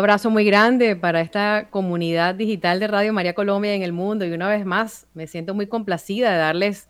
[0.00, 4.32] abrazo muy grande para esta comunidad digital de Radio María Colombia en el mundo y
[4.32, 6.88] una vez más me siento muy complacida de darles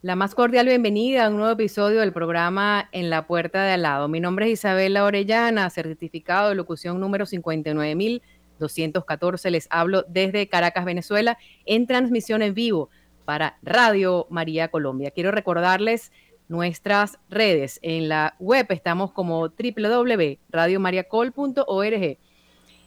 [0.00, 3.82] la más cordial bienvenida a un nuevo episodio del programa En la Puerta de Al
[3.82, 4.06] lado.
[4.06, 9.50] Mi nombre es Isabela Orellana, certificado de locución número 59214.
[9.50, 12.90] Les hablo desde Caracas, Venezuela, en transmisión en vivo
[13.24, 15.10] para Radio María Colombia.
[15.10, 16.12] Quiero recordarles
[16.46, 17.80] nuestras redes.
[17.82, 22.18] En la web estamos como www.radiomariacol.org.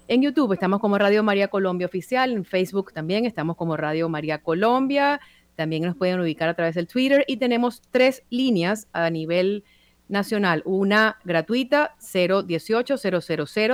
[0.07, 4.37] En YouTube estamos como Radio María Colombia Oficial, en Facebook también estamos como Radio María
[4.37, 5.19] Colombia,
[5.55, 9.63] también nos pueden ubicar a través del Twitter y tenemos tres líneas a nivel
[10.07, 13.19] nacional, una gratuita 018 000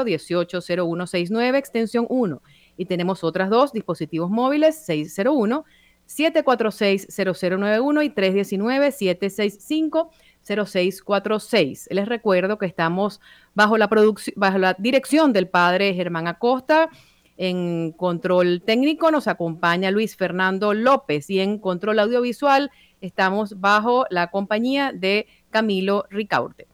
[0.06, 2.42] 180169 extensión 1
[2.78, 5.66] y tenemos otras dos dispositivos móviles 601
[6.06, 10.12] 746 0091 y 319 765
[10.44, 11.90] 0646.
[11.92, 13.22] Les recuerdo que estamos
[13.54, 13.90] bajo la,
[14.36, 16.90] bajo la dirección del padre Germán Acosta.
[17.38, 24.28] En control técnico nos acompaña Luis Fernando López y en control audiovisual estamos bajo la
[24.28, 26.68] compañía de Camilo Ricaurte.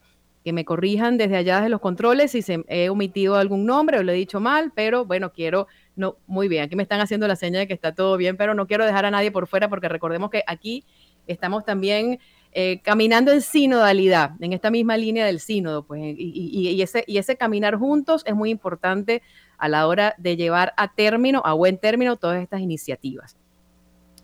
[0.44, 4.02] Que me corrijan desde allá desde los controles si se he omitido algún nombre o
[4.02, 7.36] lo he dicho mal, pero bueno, quiero, no, muy bien, aquí me están haciendo la
[7.36, 9.88] señal de que está todo bien, pero no quiero dejar a nadie por fuera porque
[9.88, 10.84] recordemos que aquí
[11.26, 12.18] estamos también
[12.52, 18.22] eh, caminando en sinodalidad, en esta misma línea del sínodo, pues, y, ese, caminar juntos
[18.26, 19.22] es muy importante
[19.58, 23.36] a la hora de llevar a término, a buen término, todas estas iniciativas.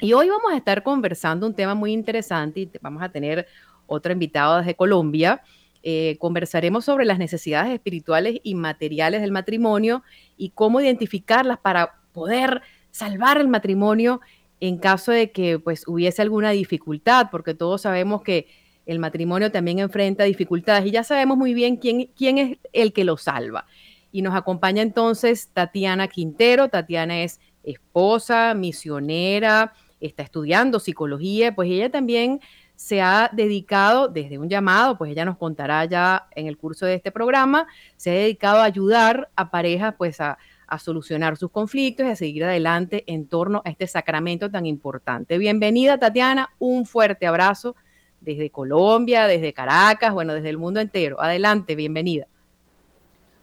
[0.00, 3.47] Y hoy vamos a estar conversando un tema muy interesante y vamos a tener
[3.86, 5.42] otra invitada desde Colombia.
[5.83, 10.02] Eh, conversaremos sobre las necesidades espirituales y materiales del matrimonio
[10.36, 14.20] y cómo identificarlas para poder salvar el matrimonio
[14.69, 18.47] en caso de que pues hubiese alguna dificultad, porque todos sabemos que
[18.86, 23.05] el matrimonio también enfrenta dificultades y ya sabemos muy bien quién, quién es el que
[23.05, 23.67] lo salva.
[24.11, 26.69] Y nos acompaña entonces Tatiana Quintero.
[26.69, 32.41] Tatiana es esposa, misionera, está estudiando psicología, pues ella también
[32.75, 36.95] se ha dedicado desde un llamado, pues ella nos contará ya en el curso de
[36.95, 42.07] este programa, se ha dedicado a ayudar a parejas pues a, a solucionar sus conflictos
[42.07, 45.39] y a seguir adelante en torno a este sacramento tan importante.
[45.39, 47.77] Bienvenida, Tatiana, un fuerte abrazo
[48.20, 51.20] desde Colombia, desde Caracas, bueno, desde el mundo entero.
[51.20, 52.27] Adelante, bienvenida.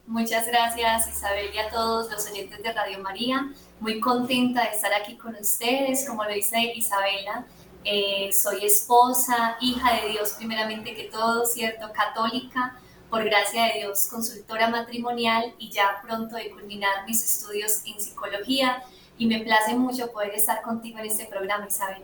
[0.08, 3.50] Muchas gracias Isabel y a todos los oyentes de Radio María.
[3.80, 6.06] Muy contenta de estar aquí con ustedes.
[6.08, 7.46] Como lo dice Isabela,
[7.84, 11.92] eh, soy esposa, hija de Dios primeramente que todo, ¿cierto?
[11.94, 12.76] Católica
[13.12, 18.82] por gracia de Dios, consultora matrimonial y ya pronto de culminar mis estudios en psicología.
[19.18, 22.02] Y me place mucho poder estar contigo en este programa, Isabel.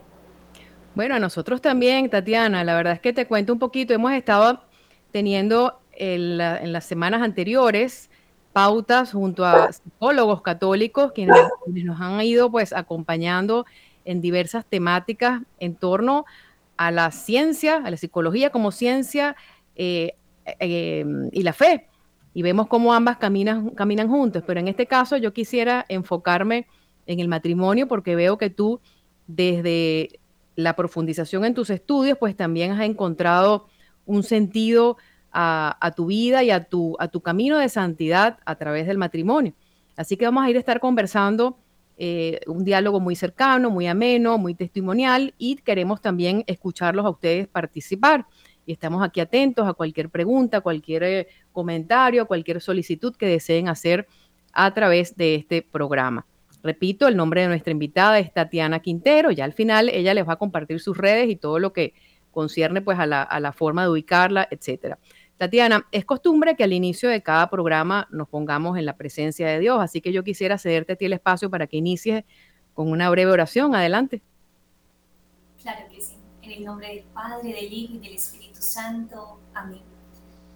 [0.94, 2.63] Bueno, a nosotros también, Tatiana.
[2.63, 3.94] La verdad es que te cuento un poquito.
[3.94, 4.62] Hemos estado
[5.12, 8.09] teniendo en, las semanas anteriores
[8.51, 13.66] pautas junto a psicólogos católicos quienes, nos han ido pues acompañando
[14.03, 16.25] en diversas temáticas en torno
[16.75, 19.35] a la ciencia, a la psicología como ciencia,
[19.75, 20.16] eh,
[20.59, 21.88] eh, y la fe.
[22.34, 24.44] Y vemos cómo ambas caminan, caminan juntos.
[24.46, 26.68] Pero en este caso yo quisiera enfocarme
[27.06, 28.80] en el matrimonio porque veo que tú
[29.25, 30.19] desde
[30.56, 33.68] la profundización en tus estudios, pues también has encontrado
[34.06, 34.97] un sentido
[35.31, 39.53] a, tu vida y a tu, a tu camino de santidad a través del matrimonio.
[39.96, 41.58] Así que vamos a ir a estar conversando
[41.97, 47.47] eh, un diálogo muy cercano, muy ameno, muy testimonial y queremos también escucharlos a ustedes
[47.47, 48.25] participar
[48.67, 54.07] y estamos aquí atentos a cualquier pregunta, cualquier eh, comentario, cualquier solicitud que deseen hacer
[54.51, 56.28] a través de este programa.
[56.63, 59.31] Repito, el nombre de nuestra invitada es Tatiana Quintero.
[59.31, 61.93] Ya al final ella les va a compartir sus redes y todo lo que
[62.31, 64.99] concierne pues a la, forma de ubicarla, etcétera.
[65.37, 69.59] Tatiana, es costumbre que al inicio de cada programa nos pongamos en la presencia de
[69.59, 72.25] Dios, así que yo quisiera cederte a ti el espacio para que inicies
[72.73, 73.75] con una breve oración.
[73.75, 74.22] Adelante.
[75.61, 76.17] Claro que sí.
[76.41, 79.39] En el nombre del Padre, del Hijo y del Espíritu Santo.
[79.53, 79.81] Amén.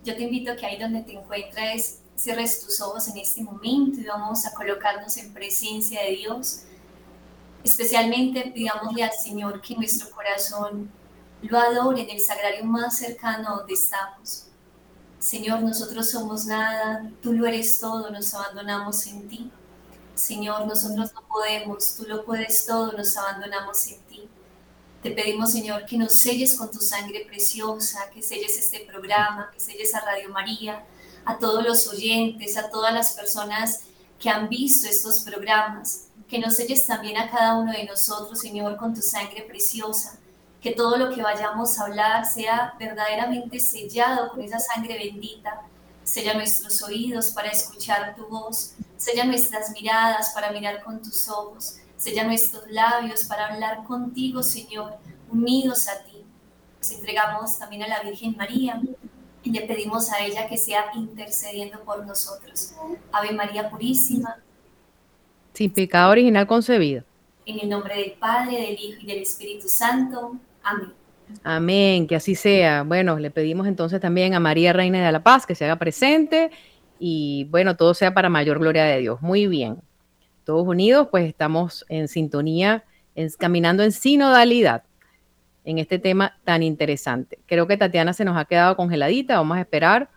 [0.04, 4.00] Yo te invito a que ahí donde te encuentres, cierres tus ojos en este momento
[4.00, 6.64] y vamos a colocarnos en presencia de Dios.
[7.64, 10.92] Especialmente pidámosle al Señor que nuestro corazón
[11.42, 14.48] lo adore en el sagrario más cercano donde estamos.
[15.20, 19.52] Señor, nosotros somos nada, tú lo eres todo, nos abandonamos en ti.
[20.16, 24.30] Señor, nosotros no podemos, tú lo puedes todo, nos abandonamos en ti.
[25.02, 29.60] Te pedimos, Señor, que nos selles con tu sangre preciosa, que selles este programa, que
[29.60, 30.84] selles a Radio María,
[31.26, 33.82] a todos los oyentes, a todas las personas
[34.20, 38.78] que han visto estos programas, que nos selles también a cada uno de nosotros, Señor,
[38.78, 40.20] con tu sangre preciosa,
[40.62, 45.64] que todo lo que vayamos a hablar sea verdaderamente sellado con esa sangre bendita,
[46.04, 48.74] Sella nuestros oídos para escuchar tu voz.
[48.98, 51.76] Sella nuestras miradas para mirar con tus ojos.
[52.02, 54.94] Sella nuestros labios para hablar contigo, Señor,
[55.30, 56.26] unidos a ti.
[56.80, 58.82] Nos entregamos también a la Virgen María
[59.44, 62.74] y le pedimos a ella que sea intercediendo por nosotros.
[63.12, 64.38] Ave María Purísima.
[65.54, 67.04] Sin pecado original concebido.
[67.46, 70.38] En el nombre del Padre, del Hijo y del Espíritu Santo.
[70.64, 70.94] Amén.
[71.44, 72.82] Amén, que así sea.
[72.82, 76.50] Bueno, le pedimos entonces también a María Reina de la Paz que se haga presente
[76.98, 79.22] y bueno, todo sea para mayor gloria de Dios.
[79.22, 79.84] Muy bien.
[80.52, 82.84] Todos unidos, pues estamos en sintonía,
[83.40, 84.84] caminando en sinodalidad
[85.64, 87.40] en este tema tan interesante.
[87.46, 90.10] Creo que Tatiana se nos ha quedado congeladita, vamos a esperar,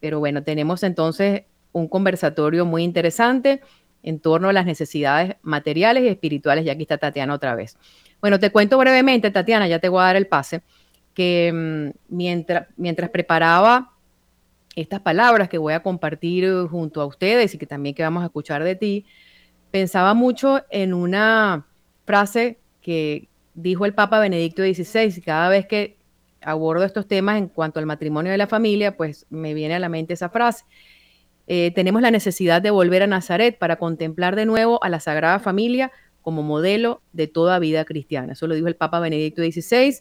[0.00, 1.42] pero bueno, tenemos entonces
[1.72, 3.60] un conversatorio muy interesante
[4.02, 7.76] en torno a las necesidades materiales y espirituales, y aquí está Tatiana otra vez.
[8.22, 10.62] Bueno, te cuento brevemente, Tatiana, ya te voy a dar el pase,
[11.12, 13.92] que mm, mientras, mientras preparaba
[14.74, 18.26] estas palabras que voy a compartir junto a ustedes y que también que vamos a
[18.26, 19.04] escuchar de ti,
[19.76, 21.66] pensaba mucho en una
[22.06, 25.98] frase que dijo el Papa Benedicto XVI, cada vez que
[26.40, 29.90] abordo estos temas en cuanto al matrimonio de la familia, pues me viene a la
[29.90, 30.64] mente esa frase.
[31.46, 35.40] Eh, tenemos la necesidad de volver a Nazaret para contemplar de nuevo a la Sagrada
[35.40, 35.92] Familia
[36.22, 38.32] como modelo de toda vida cristiana.
[38.32, 39.98] Eso lo dijo el Papa Benedicto XVI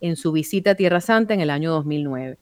[0.00, 2.38] en su visita a Tierra Santa en el año 2009.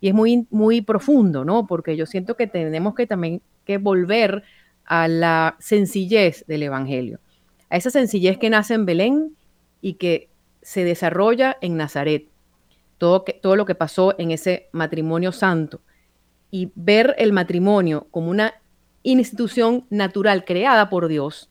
[0.00, 1.66] Y es muy, muy profundo, ¿no?
[1.66, 4.42] Porque yo siento que tenemos que también que volver
[4.84, 7.20] a la sencillez del Evangelio,
[7.70, 9.36] a esa sencillez que nace en Belén
[9.80, 10.28] y que
[10.62, 12.26] se desarrolla en Nazaret.
[12.98, 15.80] Todo, que, todo lo que pasó en ese matrimonio santo.
[16.50, 18.54] Y ver el matrimonio como una
[19.02, 21.50] institución natural creada por Dios,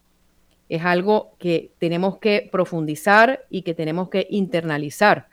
[0.70, 5.28] es algo que tenemos que profundizar y que tenemos que internalizar.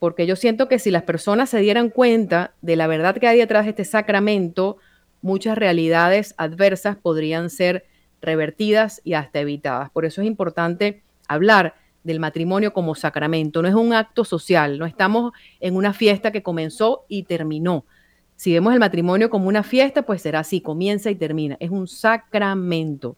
[0.00, 3.38] Porque yo siento que si las personas se dieran cuenta de la verdad que hay
[3.38, 4.78] detrás de este sacramento,
[5.24, 7.86] muchas realidades adversas podrían ser
[8.20, 9.90] revertidas y hasta evitadas.
[9.90, 13.62] Por eso es importante hablar del matrimonio como sacramento.
[13.62, 17.86] No es un acto social, no estamos en una fiesta que comenzó y terminó.
[18.36, 21.56] Si vemos el matrimonio como una fiesta, pues será así, comienza y termina.
[21.58, 23.16] Es un sacramento.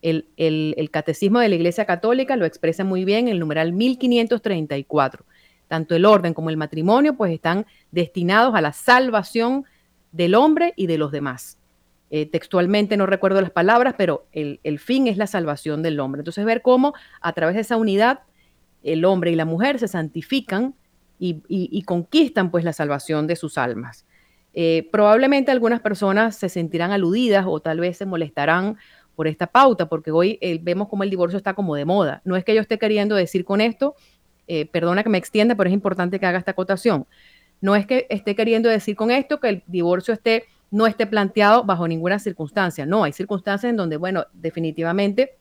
[0.00, 5.24] El, catecismo de la Iglesia Católica lo expresa muy bien en el numeral 1534.
[5.66, 9.64] Tanto el orden como el matrimonio pues están destinados a la salvación
[10.18, 11.58] del hombre y de los demás.
[12.10, 16.20] Eh, textualmente no recuerdo las palabras, pero el, fin es la salvación del hombre.
[16.20, 18.20] Entonces ver cómo a través de esa unidad
[18.82, 20.74] el hombre y la mujer se santifican
[21.20, 24.06] y, conquistan pues la salvación de sus almas.
[24.54, 28.76] Eh, probablemente algunas personas se sentirán aludidas o tal vez se molestarán
[29.14, 32.22] por esta pauta, porque hoy eh, vemos como el divorcio está como de moda.
[32.24, 33.94] No es que yo esté queriendo decir con esto,
[34.72, 37.06] perdona que me extienda, pero es importante que haga esta acotación.
[37.60, 41.64] No es que esté queriendo decir con esto que el divorcio esté, no esté planteado
[41.64, 42.86] bajo ninguna circunstancia.
[42.86, 45.36] No, hay circunstancias en donde, bueno, definitivamente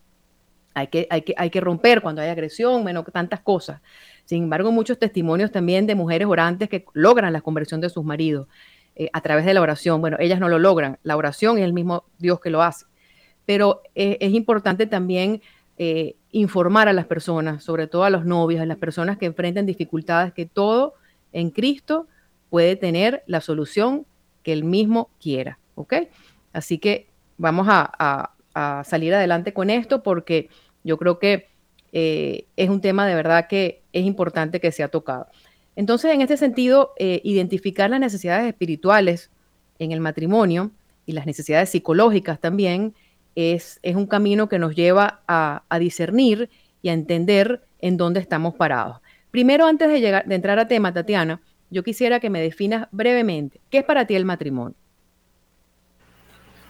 [0.74, 3.82] hay que, hay que, hay que romper cuando hay agresión, bueno, tantas cosas.
[4.26, 8.48] Sin embargo, muchos testimonios también de mujeres orantes que logran la conversión de sus maridos
[8.96, 10.02] eh, a través de la oración.
[10.02, 11.00] Bueno, ellas no lo logran.
[11.04, 12.86] La oración es el mismo Dios que lo hace
[13.48, 15.42] pero eh, es importante también
[15.78, 19.66] eh, informar a las personas, sobre todo a los novios, a las personas que enfrentan
[19.66, 20.96] dificultades, que todo
[21.40, 22.08] en Cristo
[22.50, 24.06] puede tener la solución
[24.42, 25.94] que Él mismo quiera, ¿ok?
[26.52, 28.34] Así que vamos a,
[28.86, 30.50] salir adelante con esto porque
[30.84, 31.48] yo creo que
[31.92, 35.28] eh, es un tema de verdad que es importante que sea tocado.
[35.76, 39.30] Entonces, en este sentido, identificar las necesidades espirituales
[39.78, 40.72] en el matrimonio
[41.06, 42.96] y las necesidades psicológicas también
[43.36, 46.50] es, un camino que nos lleva a, discernir
[46.82, 49.02] y a entender en dónde estamos parados.
[49.38, 51.40] Primero, antes de, llegar, de entrar a tema, Tatiana,
[51.70, 54.76] yo quisiera que me definas brevemente, ¿qué es para ti el matrimonio?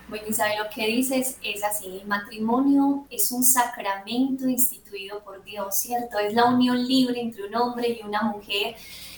[0.10, 5.80] Bueno, Isabel, lo que dices es así, el matrimonio es un sacramento instituido por Dios,
[5.80, 6.20] ¿cierto?
[6.20, 8.76] Es la unión libre entre un hombre y una mujer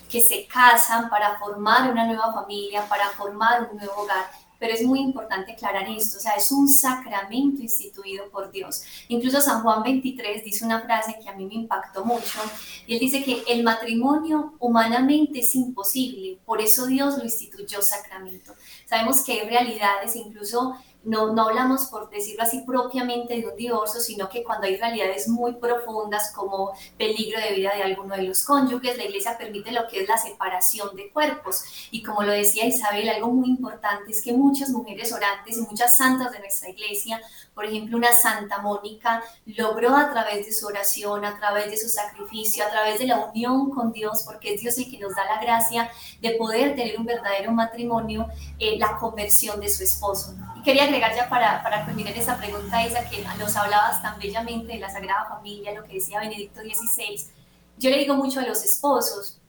[0.07, 4.25] que se casan para formar una nueva familia, para formar un nuevo hogar
[4.59, 8.83] pero es muy importante aclarar esto, o sea, es un sacramento instituido por Dios.
[9.07, 12.39] Incluso San Juan 23 dice una frase que a mí me impactó mucho,
[12.85, 18.53] y él dice que el matrimonio humanamente es imposible, por eso Dios lo instituyó sacramento.
[18.85, 24.01] Sabemos que hay realidades, incluso no, no hablamos, por decirlo así, propiamente de un divorcio,
[24.01, 28.43] sino que cuando hay realidades muy profundas como peligro de vida de alguno de los
[28.43, 31.63] cónyuges, la iglesia permite lo que es la separación de cuerpos.
[31.91, 35.95] Y como lo decía Isabel, algo muy importante es que muchas mujeres orantes y muchas
[35.97, 37.21] santas de nuestra iglesia,
[37.53, 41.87] por ejemplo, una Santa Mónica, logró a través de su oración, a través de su
[41.87, 45.23] sacrificio, a través de la unión con Dios, porque es Dios el que nos da
[45.25, 45.89] la gracia
[46.21, 48.27] de poder tener un verdadero matrimonio,
[48.59, 50.35] eh, la conversión de su esposo.
[50.63, 54.79] Quería agregar ya para, para culminar esa pregunta, esa que nos hablabas tan bellamente de
[54.79, 57.31] la Sagrada Familia, lo que decía Benedicto XVI.
[57.77, 59.39] Yo le digo mucho a los esposos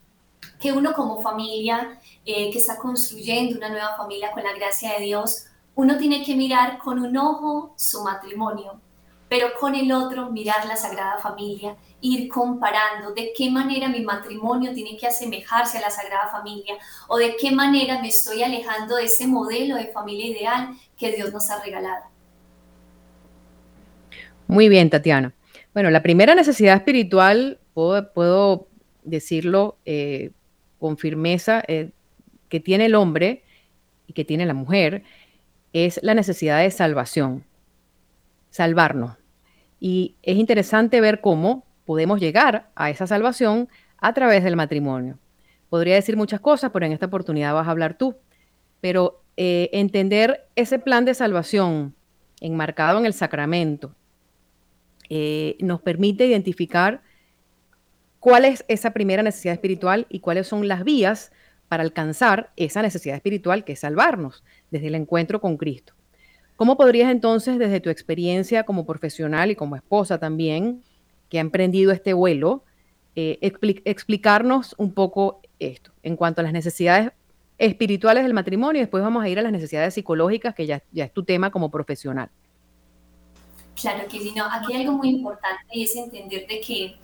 [0.59, 5.05] que uno como familia eh, que está construyendo una nueva familia con la gracia de
[5.05, 8.79] Dios, uno tiene que mirar con un ojo su matrimonio,
[9.27, 14.73] pero con el otro mirar la Sagrada Familia, ir comparando de qué manera mi matrimonio
[14.73, 16.75] tiene que asemejarse a la Sagrada Familia
[17.07, 21.31] o de qué manera me estoy alejando de ese modelo de familia ideal que Dios
[21.31, 22.05] nos ha regalado.
[24.47, 25.33] Muy bien, Tatiana.
[25.73, 28.67] Bueno, la primera necesidad espiritual, puedo,
[29.03, 30.31] decirlo eh,
[30.79, 31.91] con firmeza, eh,
[32.49, 33.43] que tiene el hombre
[34.07, 35.03] y que tiene la mujer,
[35.73, 37.45] es la necesidad de salvación,
[38.49, 39.17] salvarnos.
[39.79, 43.67] Y es interesante ver cómo podemos llegar a esa salvación
[43.97, 45.19] a través del matrimonio.
[45.67, 48.15] Podría decir muchas cosas, pero en esta oportunidad vas a hablar tú.
[48.79, 51.93] Pero eh, entender ese plan de salvación
[52.39, 53.93] enmarcado en el sacramento
[55.09, 57.01] eh, nos permite identificar
[58.21, 61.33] cuál es esa primera necesidad espiritual y cuáles son las vías
[61.67, 65.93] para alcanzar esa necesidad espiritual que es salvarnos desde el encuentro con Cristo.
[66.55, 70.83] ¿Cómo podrías entonces, desde tu experiencia como profesional y como esposa también,
[71.31, 72.65] que ha emprendido este vuelo,
[73.15, 77.13] eh, explicarnos un poco esto en cuanto a las necesidades
[77.57, 81.13] espirituales del matrimonio y después vamos a ir a las necesidades psicológicas, que ya, es
[81.13, 82.29] tu tema como profesional.
[83.79, 86.95] Claro que sí, no, aquí hay algo muy importante y es entender de que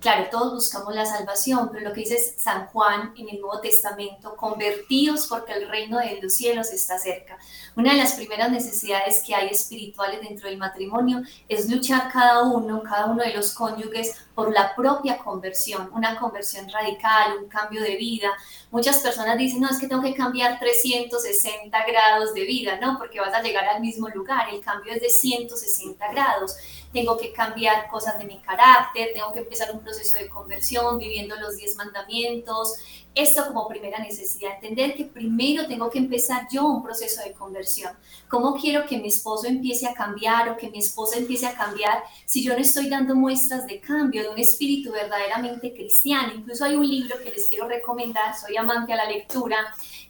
[0.00, 4.36] Claro, todos buscamos la salvación, pero lo que dice San Juan en el Nuevo Testamento,
[4.36, 7.36] convertidos porque el reino de los cielos está cerca.
[7.74, 12.80] Una de las primeras necesidades que hay espirituales dentro del matrimonio es luchar cada uno,
[12.84, 17.96] cada uno de los cónyuges por la propia conversión, una conversión radical, un cambio de
[17.96, 18.30] vida.
[18.70, 22.98] Muchas personas dicen, no, es que tengo que cambiar 360 grados de vida, ¿no?
[22.98, 24.48] Porque vas a llegar al mismo lugar.
[24.54, 26.56] El cambio es de 160 grados
[26.92, 31.36] tengo que cambiar cosas de mi carácter, tengo que empezar un proceso de conversión viviendo
[31.36, 32.74] los diez mandamientos.
[33.18, 37.92] Esto como primera necesidad, entender que primero tengo que empezar yo un proceso de conversión.
[38.28, 42.04] ¿Cómo quiero que mi esposo empiece a cambiar o que mi esposa empiece a cambiar
[42.26, 46.32] si yo no estoy dando muestras de cambio, de un espíritu verdaderamente cristiano?
[46.32, 49.56] Incluso hay un libro que les quiero recomendar, soy amante a la lectura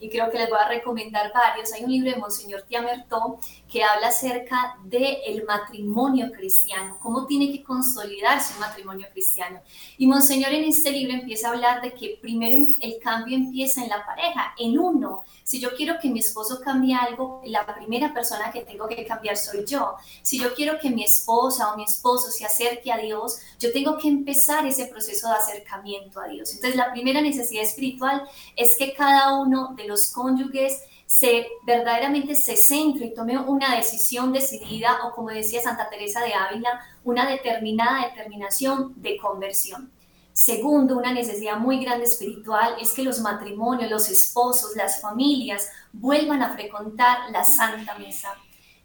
[0.00, 1.72] y creo que les voy a recomendar varios.
[1.72, 7.50] Hay un libro de Monseñor Tiamertó que habla acerca del el matrimonio cristiano, cómo tiene
[7.50, 9.60] que consolidarse un matrimonio cristiano.
[9.96, 13.88] Y Monseñor en este libro empieza a hablar de que primero el cambio empieza en
[13.88, 15.22] la pareja, en uno.
[15.44, 19.36] Si yo quiero que mi esposo cambie algo, la primera persona que tengo que cambiar
[19.36, 19.94] soy yo.
[20.22, 23.96] Si yo quiero que mi esposa o mi esposo se acerque a Dios, yo tengo
[23.98, 26.52] que empezar ese proceso de acercamiento a Dios.
[26.52, 28.22] Entonces la primera necesidad espiritual
[28.56, 34.30] es que cada uno de los cónyuges se verdaderamente se centre y tome una decisión
[34.30, 39.90] decidida o como decía Santa Teresa de Ávila, una determinada determinación de conversión.
[40.38, 46.42] Segundo, una necesidad muy grande espiritual es que los matrimonios, los esposos, las familias vuelvan
[46.42, 48.36] a frecuentar la Santa Mesa.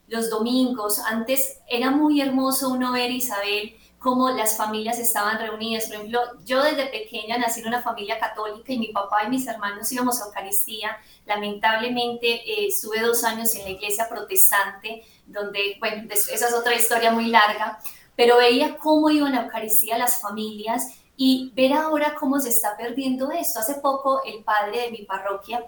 [0.07, 5.85] Los domingos, antes era muy hermoso uno ver Isabel cómo las familias estaban reunidas.
[5.85, 9.45] Por ejemplo, yo desde pequeña nací en una familia católica y mi papá y mis
[9.45, 10.97] hermanos íbamos a Eucaristía.
[11.27, 17.11] Lamentablemente eh, estuve dos años en la iglesia protestante, donde, bueno, esa es otra historia
[17.11, 17.79] muy larga,
[18.15, 23.31] pero veía cómo iban a Eucaristía las familias y ver ahora cómo se está perdiendo
[23.31, 23.59] esto.
[23.59, 25.65] Hace poco el padre de mi parroquia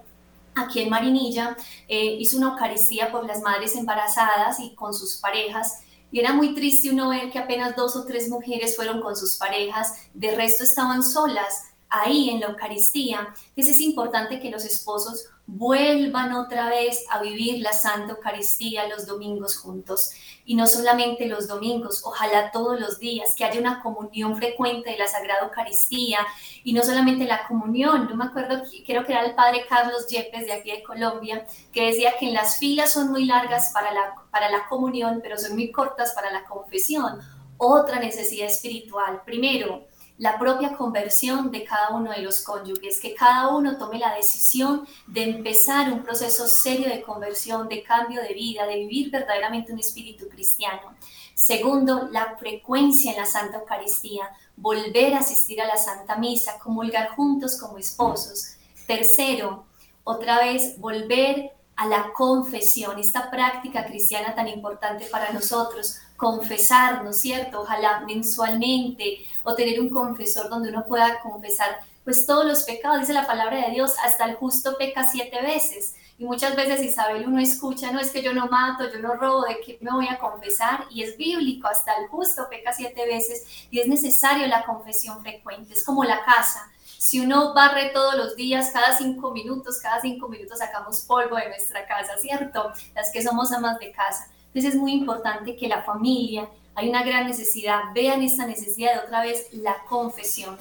[0.55, 1.55] aquí en Marinilla
[1.87, 6.55] eh, hizo una Eucaristía por las madres embarazadas y con sus parejas y era muy
[6.55, 10.63] triste uno ver que apenas dos o tres mujeres fueron con sus parejas, de resto
[10.63, 11.63] estaban solas
[12.01, 13.33] ahí en la Eucaristía.
[13.49, 19.05] Entonces es importante que los esposos vuelvan otra vez a vivir la Santa Eucaristía los
[19.05, 20.11] domingos juntos.
[20.47, 24.97] Y no solamente los domingos, ojalá todos los días, que haya una comunión frecuente de
[24.97, 26.19] la Sagrada Eucaristía.
[26.63, 30.45] Y no solamente la comunión, yo me acuerdo, creo que era el padre Carlos Yepes
[30.45, 34.15] de aquí de Colombia, que decía que en las filas son muy largas para la,
[34.31, 37.19] para la comunión, pero son muy cortas para la confesión.
[37.57, 39.21] Otra necesidad espiritual.
[39.25, 44.15] Primero, la propia conversión de cada uno de los cónyuges, que cada uno tome la
[44.15, 49.73] decisión de empezar un proceso serio de conversión, de cambio de vida, de vivir verdaderamente
[49.73, 50.95] un espíritu cristiano.
[51.33, 57.09] Segundo, la frecuencia en la Santa Eucaristía, volver a asistir a la Santa Misa, comulgar
[57.09, 58.55] juntos como esposos.
[58.87, 59.65] Tercero,
[60.05, 67.61] otra vez volver a la confesión, esta práctica cristiana tan importante para nosotros, confesarnos, ¿cierto?
[67.61, 73.13] Ojalá mensualmente o tener un confesor donde uno pueda confesar pues todos los pecados, dice
[73.13, 75.95] la palabra de Dios, hasta el justo peca siete veces.
[76.19, 79.41] Y muchas veces Isabel uno escucha, no es que yo no mato, yo no robo,
[79.41, 80.85] de qué me voy a confesar.
[80.91, 85.73] Y es bíblico, hasta el justo peca siete veces y es necesario la confesión frecuente.
[85.73, 86.71] Es como la casa.
[87.05, 91.49] Si uno barre todos los días, cada cinco minutos, cada cinco minutos sacamos polvo de
[91.49, 92.71] nuestra casa, ¿cierto?
[92.95, 94.31] Las que somos amas de casa.
[94.47, 99.05] Entonces es muy importante que la familia, hay una gran necesidad, vean esta necesidad de
[99.05, 100.57] otra vez la confesión.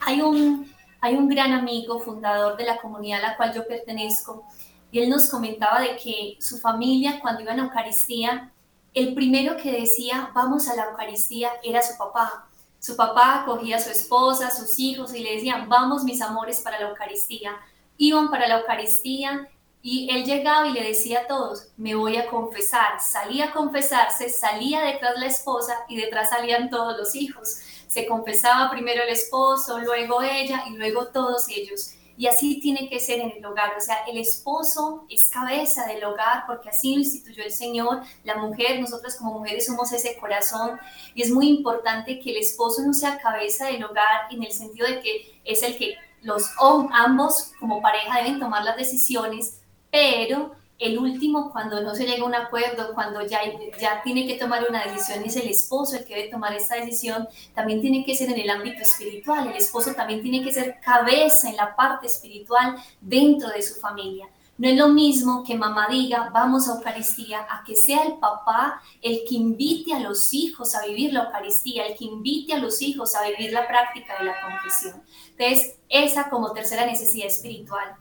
[0.00, 0.68] Hay un,
[1.00, 4.42] hay un gran amigo, fundador de la comunidad a la cual yo pertenezco,
[4.90, 8.50] y él nos comentaba de que su familia cuando iban a Eucaristía,
[8.94, 12.47] el primero que decía, vamos a la Eucaristía, era su papá.
[12.78, 16.80] Su papá cogía a su esposa, sus hijos y le decían, vamos mis amores para
[16.80, 17.56] la Eucaristía.
[17.96, 19.48] Iban para la Eucaristía
[19.82, 23.00] y él llegaba y le decía a todos, me voy a confesar.
[23.00, 27.58] Salía a confesarse, salía detrás la esposa y detrás salían todos los hijos.
[27.88, 31.94] Se confesaba primero el esposo, luego ella y luego todos ellos.
[32.18, 33.74] Y así tiene que ser en el hogar.
[33.78, 38.02] O sea, el esposo es cabeza del hogar porque así lo instituyó el Señor.
[38.24, 40.80] La mujer, nosotros como mujeres somos ese corazón.
[41.14, 44.88] Y es muy importante que el esposo no sea cabeza del hogar en el sentido
[44.88, 46.50] de que es el que los
[46.92, 49.60] ambos como pareja deben tomar las decisiones,
[49.92, 53.40] pero el último, cuando no se llega a un acuerdo, cuando ya,
[53.80, 57.28] ya tiene que tomar una decisión, es el esposo el que debe tomar esta decisión,
[57.52, 59.48] también tiene que ser en el ámbito espiritual.
[59.48, 64.28] El esposo también tiene que ser cabeza en la parte espiritual dentro de su familia.
[64.56, 68.82] No es lo mismo que mamá diga, vamos a Eucaristía, a que sea el papá
[69.02, 72.82] el que invite a los hijos a vivir la Eucaristía, el que invite a los
[72.82, 75.02] hijos a vivir la práctica de la confesión.
[75.36, 77.96] Entonces, esa como tercera necesidad espiritual.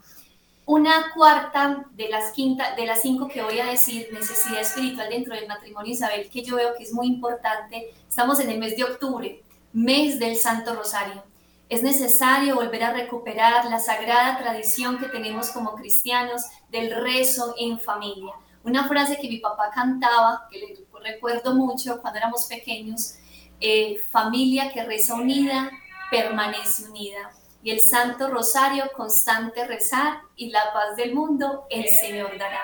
[0.68, 5.34] Una cuarta de las, quinta, de las cinco que voy a decir, necesidad espiritual dentro
[5.34, 7.94] del matrimonio Isabel, que yo veo que es muy importante.
[8.10, 11.24] Estamos en el mes de octubre, mes del Santo Rosario.
[11.70, 17.80] Es necesario volver a recuperar la sagrada tradición que tenemos como cristianos del rezo en
[17.80, 18.34] familia.
[18.66, 23.16] Una frase que mi papá cantaba, que le recuerdo mucho cuando éramos pequeños,
[23.62, 25.72] eh, familia que reza unida,
[26.12, 27.37] permanece unida
[27.68, 32.62] y el Santo Rosario constante rezar y la paz del mundo el Señor dará.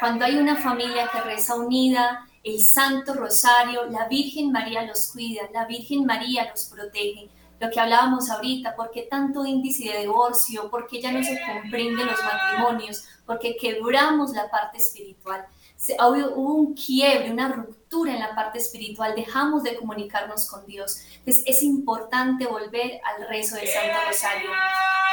[0.00, 5.42] Cuando hay una familia que reza unida, el Santo Rosario, la Virgen María los cuida,
[5.54, 7.30] la Virgen María los protege.
[7.60, 10.68] Lo que hablábamos ahorita, ¿por qué tanto índice de divorcio?
[10.68, 13.04] ¿Por qué ya no se comprenden los matrimonios?
[13.24, 15.46] Porque quebramos la parte espiritual
[15.88, 21.04] hubo un quiebre, una ruptura en la parte espiritual, dejamos de comunicarnos con Dios.
[21.18, 24.50] Entonces es importante volver al rezo del Santo Rosario.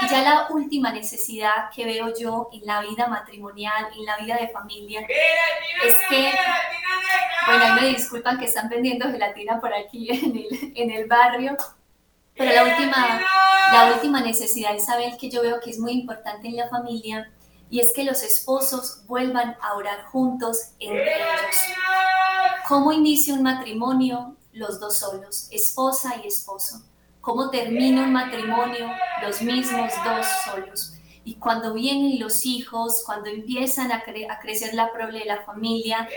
[0.02, 4.38] Y ya la última necesidad que veo yo en la vida matrimonial, en la vida
[4.38, 5.06] de familia,
[5.86, 6.32] es que,
[7.48, 11.58] bueno, me disculpan que están vendiendo gelatina por aquí en el, en el barrio,
[12.36, 13.22] pero la última,
[13.74, 17.30] la última necesidad, Isabel, que yo veo que es muy importante en la familia,
[17.70, 21.58] y es que los esposos vuelvan a orar juntos entre ellos.
[22.68, 24.36] ¿Cómo inicia un matrimonio?
[24.52, 26.82] Los dos solos, esposa y esposo.
[27.22, 28.90] ¿Cómo termina un matrimonio?
[29.22, 30.94] Los mismos dos solos.
[31.24, 36.10] Y cuando vienen los hijos, cuando empiezan a, crecer la prole de la familia,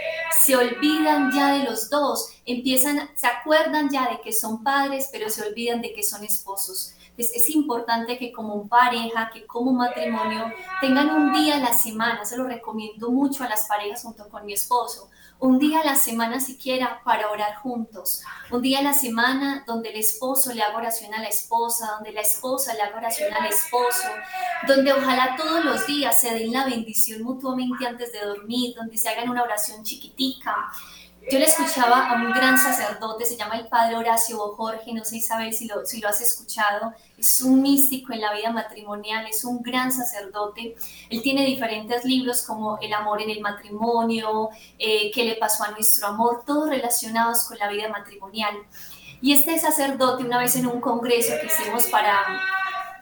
[0.44, 5.28] se olvidan ya de los dos, empiezan, se acuerdan ya de que son padres, pero
[5.28, 11.10] se olvidan de que son esposos es importante que como pareja, que como matrimonio, tengan
[11.10, 14.54] un día a la semana, se lo recomiendo mucho a las parejas junto con mi
[14.54, 15.10] esposo,
[15.42, 18.22] un día a la semana siquiera para orar juntos,
[18.52, 22.12] un día a la semana donde el esposo le haga oración a la esposa, donde
[22.12, 24.08] la esposa le haga oración al esposo,
[24.68, 29.08] donde ojalá todos los días se den la bendición mutuamente antes de dormir, donde se
[29.08, 30.54] hagan una oración chiquitica,
[31.30, 35.18] yo le escuchaba a un gran sacerdote, se llama el padre Horacio Jorge, no sé
[35.18, 39.44] Isabel si lo, si lo has escuchado, es un místico en la vida matrimonial, es
[39.44, 40.74] un gran sacerdote.
[41.10, 45.70] Él tiene diferentes libros como El amor en el matrimonio, eh, qué le pasó a
[45.70, 48.56] nuestro amor, todos relacionados con la vida matrimonial.
[49.20, 52.18] Y este sacerdote, una vez en un congreso que hicimos para,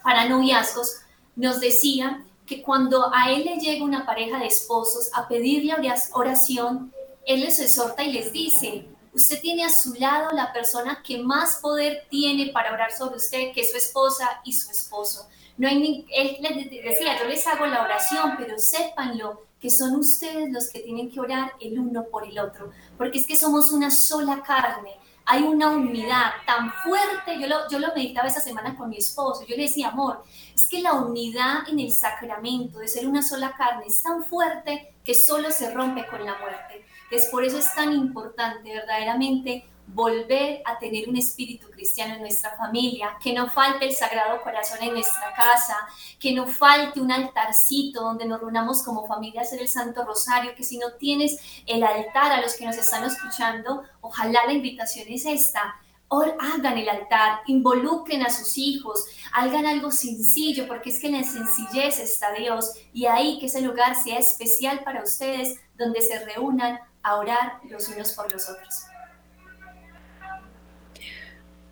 [0.02, 0.96] para noviazgos,
[1.37, 5.72] nos decía que cuando a él le llega una pareja de esposos a pedirle
[6.12, 6.92] oración,
[7.26, 11.56] él les exhorta y les dice, Usted tiene a su lado la persona que más
[11.56, 15.28] poder tiene para orar sobre usted, que es su esposa y su esposo.
[15.59, 19.96] No hay ni, él les decía, yo les hago la oración, pero sépanlo que son
[19.96, 23.72] ustedes los que tienen que orar el uno por el otro, porque es que somos
[23.72, 27.38] una sola carne hay una unidad tan fuerte.
[27.38, 29.46] Yo lo, yo lo meditaba esa semana con mi esposo.
[29.46, 33.54] Yo le decía, amor, es que la unidad en el sacramento de ser una sola
[33.56, 36.85] carne es tan fuerte que solo se rompe con la muerte.
[37.11, 42.57] Es por eso es tan importante verdaderamente volver a tener un espíritu cristiano en nuestra
[42.57, 45.77] familia, que no falte el Sagrado Corazón en nuestra casa,
[46.18, 50.55] que no falte un altarcito donde nos reunamos como familia a hacer el Santo Rosario,
[50.55, 55.09] que si no tienes el altar a los que nos están escuchando, ojalá la invitación
[55.09, 55.77] es esta.
[56.09, 61.25] hagan el altar, involucren a sus hijos, hagan algo sencillo, porque es que en la
[61.25, 66.79] sencillez está Dios y ahí que ese lugar sea especial para ustedes, donde se reúnan
[67.02, 68.84] a orar los unos por los otros.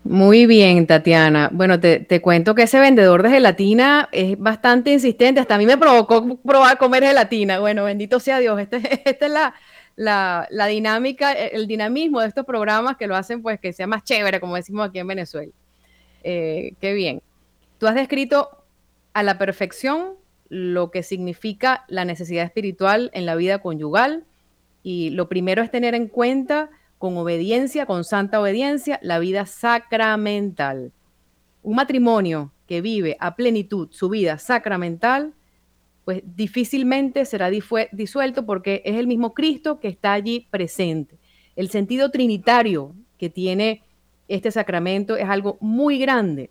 [0.05, 1.51] Muy bien, Tatiana.
[1.53, 5.41] Bueno, te, cuento que ese vendedor de gelatina es bastante insistente.
[5.41, 7.59] Hasta a mí me provocó probar comer gelatina.
[7.59, 8.59] Bueno, bendito sea Dios.
[8.59, 9.55] Este, esta es la,
[10.51, 14.41] la, dinámica, el dinamismo de estos programas que lo hacen pues que sea más chévere,
[14.41, 15.53] como decimos aquí en Venezuela.
[16.25, 17.21] Eh, qué bien.
[17.77, 18.65] Tú has descrito
[19.13, 20.15] a la perfección
[20.49, 24.25] lo que significa la necesidad espiritual en la vida conyugal
[24.83, 30.93] y lo primero es tener en cuenta con obediencia, con santa obediencia, la vida sacramental.
[31.63, 35.35] Un matrimonio que vive a plenitud su vida sacramental,
[36.05, 41.19] pues difícilmente será disuelto porque es el mismo Cristo que está allí presente.
[41.55, 43.83] El sentido trinitario que tiene
[44.29, 46.51] este sacramento es algo muy grande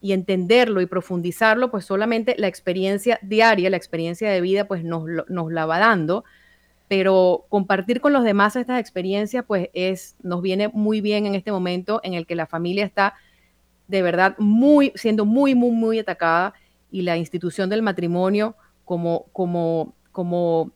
[0.00, 5.04] y entenderlo y profundizarlo, pues solamente la experiencia diaria, la experiencia de vida, pues nos,
[5.28, 6.24] nos la va dando
[6.92, 11.50] pero compartir con los demás estas experiencias, pues es, nos viene muy bien en este
[11.50, 13.14] momento en el que la familia está
[13.88, 16.52] de verdad muy, siendo muy, muy, muy atacada
[16.90, 20.70] y la institución del matrimonio como, como, como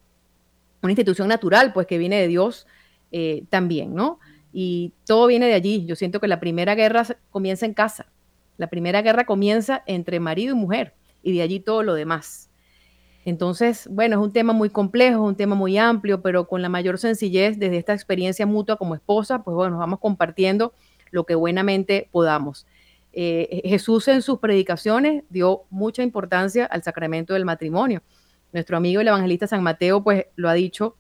[0.81, 2.67] una institución natural, pues que viene de Dios
[3.13, 4.19] eh, también, ¿no?
[4.55, 5.85] Y todo viene de allí.
[5.85, 8.11] Yo siento que la primera guerra comienza en casa.
[8.57, 12.49] La primera guerra comienza entre marido y mujer y de allí todo lo demás.
[13.27, 16.97] Entonces, bueno, es un tema muy complejo, un tema muy amplio, pero con la mayor
[16.97, 20.73] sencillez desde esta experiencia mutua como esposa, pues bueno, nos vamos compartiendo
[21.11, 22.69] lo que buenamente podamos.
[23.13, 28.01] Eh, Jesús en sus predicaciones dio mucha importancia al sacramento del matrimonio.
[28.53, 30.97] Nuestro amigo el evangelista San Mateo, pues lo ha dicho,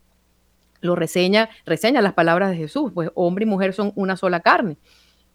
[0.80, 4.78] lo reseña, reseña las palabras de Jesús, pues hombre y mujer son una sola carne.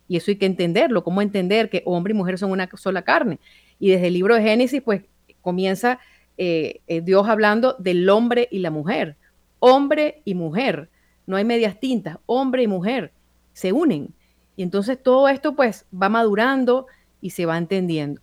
[0.10, 3.40] Y eso hay que entenderlo, cómo entender que hombre y mujer son una sola carne.
[3.80, 5.04] Y desde el libro de Génesis, pues
[5.42, 6.00] comienza
[6.38, 9.17] eh, eh, Dios hablando del hombre y la mujer.
[9.60, 10.89] Hombre y mujer.
[11.26, 12.17] No hay medias tintas.
[12.26, 13.13] Hombre y mujer
[13.54, 14.13] se unen.
[14.56, 16.88] Y entonces todo esto pues va madurando
[17.22, 18.22] y se va entendiendo.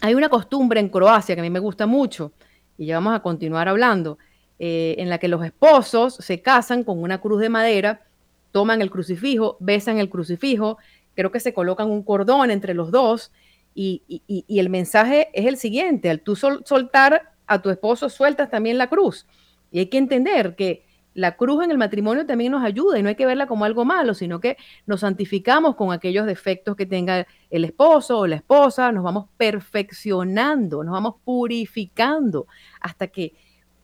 [0.00, 2.32] Hay una costumbre en Croacia que a mí me gusta mucho
[2.76, 4.18] y ya vamos a continuar hablando,
[4.58, 8.02] eh, en la que los esposos se casan con una cruz de madera,
[8.50, 10.78] toman el crucifijo, besan el crucifijo,
[11.14, 13.32] creo que se colocan un cordón entre los dos
[13.74, 14.02] y,
[14.48, 19.26] el mensaje es el siguiente, al tú soltar a tu esposo, sueltas también la cruz.
[19.70, 23.08] Y hay que entender que la cruz en el matrimonio también nos ayuda y no
[23.08, 24.56] hay que verla como algo malo, sino que
[24.86, 30.82] nos santificamos con aquellos defectos que tenga el esposo o la esposa, nos vamos perfeccionando,
[30.82, 32.46] nos vamos purificando
[32.80, 33.34] hasta que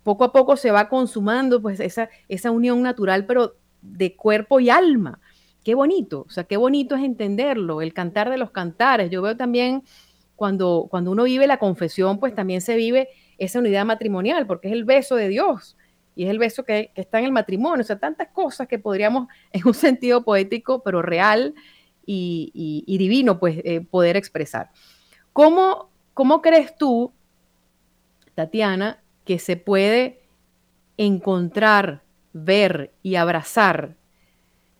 [0.02, 4.70] poco a poco se va consumando pues esa, esa unión natural, pero de cuerpo y
[4.70, 5.20] alma
[5.68, 9.10] qué bonito, o sea, qué bonito es entenderlo, el cantar de los cantares.
[9.10, 9.82] Yo veo también
[10.34, 14.72] cuando, cuando uno vive la confesión, pues también se vive esa unidad matrimonial, porque es
[14.72, 15.76] el beso de Dios
[16.16, 17.82] y es el beso que, está en el matrimonio.
[17.82, 21.52] O sea, tantas cosas que podríamos, en un sentido poético, pero real
[22.06, 24.70] y, divino, pues eh, poder expresar.
[25.34, 27.12] ¿Cómo, ¿Cómo crees tú,
[28.34, 30.22] Tatiana, que se puede
[30.96, 33.97] encontrar, ver y abrazar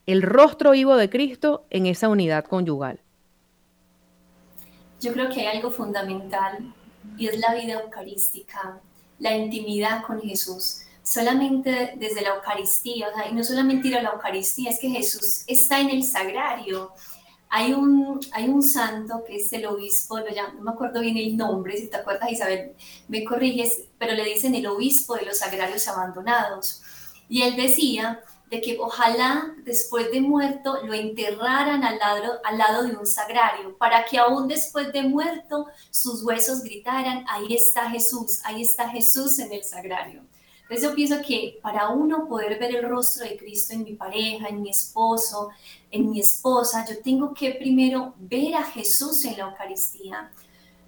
[0.09, 2.99] el rostro vivo de Cristo en esa unidad conyugal?
[5.03, 6.73] Yo creo que hay algo fundamental
[7.18, 8.81] y es la vida eucarística,
[9.18, 10.81] la intimidad con Jesús.
[11.03, 15.79] Solamente desde la Eucaristía, y no solamente ir a la Eucaristía, es que Jesús está
[15.79, 16.92] en el sagrario.
[17.51, 21.77] Hay un, hay un santo que es el obispo, no me acuerdo bien el nombre,
[21.77, 22.73] si te acuerdas Isabel,
[23.09, 26.81] me corriges, pero le dicen el obispo de los sagrarios abandonados.
[27.29, 32.82] Y él decía de que ojalá después de muerto lo enterraran al lado, al lado
[32.84, 38.40] de un sagrario, para que aún después de muerto sus huesos gritaran, ahí está Jesús,
[38.44, 40.22] ahí está Jesús en el sagrario.
[40.62, 44.48] Entonces yo pienso que para uno poder ver el rostro de Cristo en mi pareja,
[44.48, 45.50] en mi esposo,
[45.90, 50.30] en mi esposa, yo tengo que primero ver a Jesús en la Eucaristía.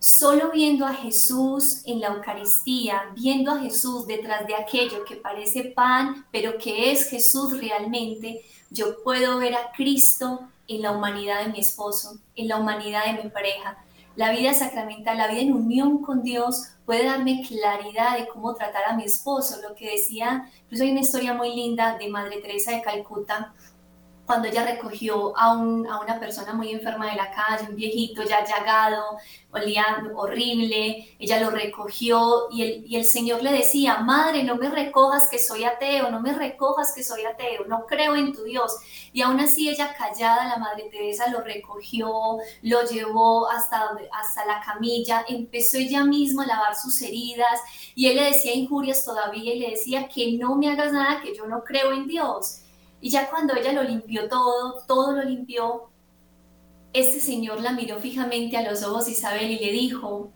[0.01, 5.65] Solo viendo a Jesús en la Eucaristía, viendo a Jesús detrás de aquello que parece
[5.65, 11.53] pan, pero que es Jesús realmente, yo puedo ver a Cristo en la humanidad de
[11.53, 13.77] mi esposo, en la humanidad de mi pareja.
[14.17, 18.85] La vida sacramental, la vida en unión con Dios puede darme claridad de cómo tratar
[18.87, 19.61] a mi esposo.
[19.61, 23.53] Lo que decía, incluso hay una historia muy linda de Madre Teresa de Calcuta,
[24.31, 28.45] cuando ella recogió a, a, una persona muy enferma de la calle, un viejito ya
[28.45, 29.19] llagado,
[29.51, 34.71] olía horrible, ella lo recogió y el, y el Señor le decía, madre, no me
[34.71, 38.77] recojas que soy ateo, no me recojas que soy ateo, no creo en tu Dios.
[39.12, 44.61] Y aún así ella callada, la Madre Teresa lo recogió, lo llevó hasta, hasta la
[44.61, 47.59] camilla, empezó ella misma a lavar sus heridas
[47.97, 51.35] y él le decía injurias todavía y le decía que no me hagas nada, que
[51.35, 52.61] yo no creo en Dios.
[53.01, 55.89] Y ya cuando ella lo limpió todo, todo lo limpió,
[56.93, 60.31] este señor la miró fijamente a los ojos Isabel y le dijo,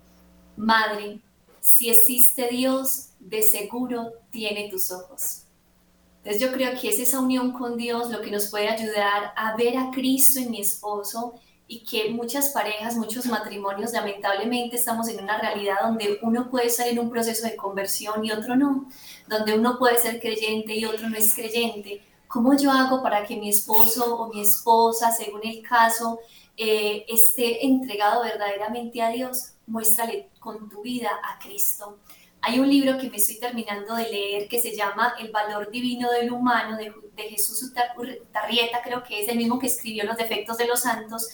[0.57, 1.21] Madre,
[1.61, 5.45] si existe Dios, de seguro tiene tus ojos.
[6.19, 9.57] Entonces yo creo que es esa unión con Dios lo que nos puede ayudar a
[9.57, 11.35] ver a Cristo en mi esposo
[11.67, 16.87] y que muchas parejas, muchos matrimonios, lamentablemente estamos en una realidad donde uno puede estar
[16.87, 18.89] en un proceso de conversión y otro no,
[19.27, 23.37] donde uno puede ser creyente y otro no es creyente, ¿Cómo yo hago para que
[23.37, 26.19] mi esposo o mi esposa, según el caso,
[26.57, 29.53] eh, esté entregado verdaderamente a Dios?
[29.67, 31.99] Muéstrale con tu vida a Cristo.
[32.41, 36.11] Hay un libro que me estoy terminando de leer que se llama El valor divino
[36.11, 37.73] del humano de, de Jesús
[38.33, 41.29] Tarrieta, creo que es el mismo que escribió Los defectos de los santos.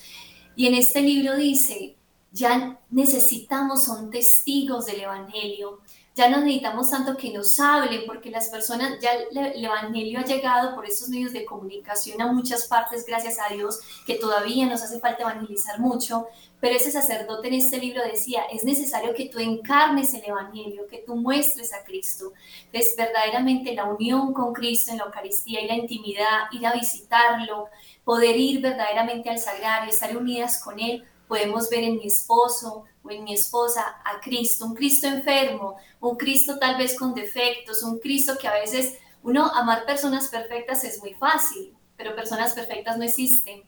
[0.54, 1.96] Y en este libro dice,
[2.32, 5.80] ya necesitamos, son testigos del Evangelio,
[6.20, 10.74] ya no necesitamos tanto que nos hablen, porque las personas, ya el Evangelio ha llegado
[10.74, 15.00] por estos medios de comunicación a muchas partes, gracias a Dios, que todavía nos hace
[15.00, 16.26] falta evangelizar mucho,
[16.60, 20.98] pero ese sacerdote en este libro decía, es necesario que tú encarnes el Evangelio, que
[20.98, 22.34] tú muestres a Cristo.
[22.70, 27.68] Es verdaderamente la unión con Cristo en la Eucaristía y la intimidad, ir a visitarlo,
[28.04, 33.10] poder ir verdaderamente al sagrario, estar unidas con Él, podemos ver en mi esposo o
[33.10, 37.98] en mi esposa a Cristo, un Cristo enfermo, un Cristo tal vez con defectos, un
[37.98, 43.04] Cristo que a veces uno amar personas perfectas es muy fácil, pero personas perfectas no
[43.04, 43.62] existen.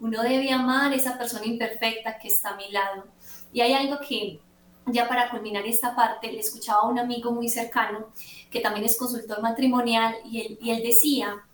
[0.00, 3.04] Uno debe amar esa persona imperfecta que está a mi lado.
[3.52, 4.40] Y hay algo que
[4.86, 8.08] ya para culminar esta parte, le escuchaba a un amigo muy cercano
[8.50, 11.44] que también es consultor matrimonial y él, y él decía,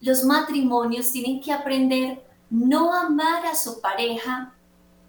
[0.00, 4.54] los matrimonios tienen que aprender no amar a su pareja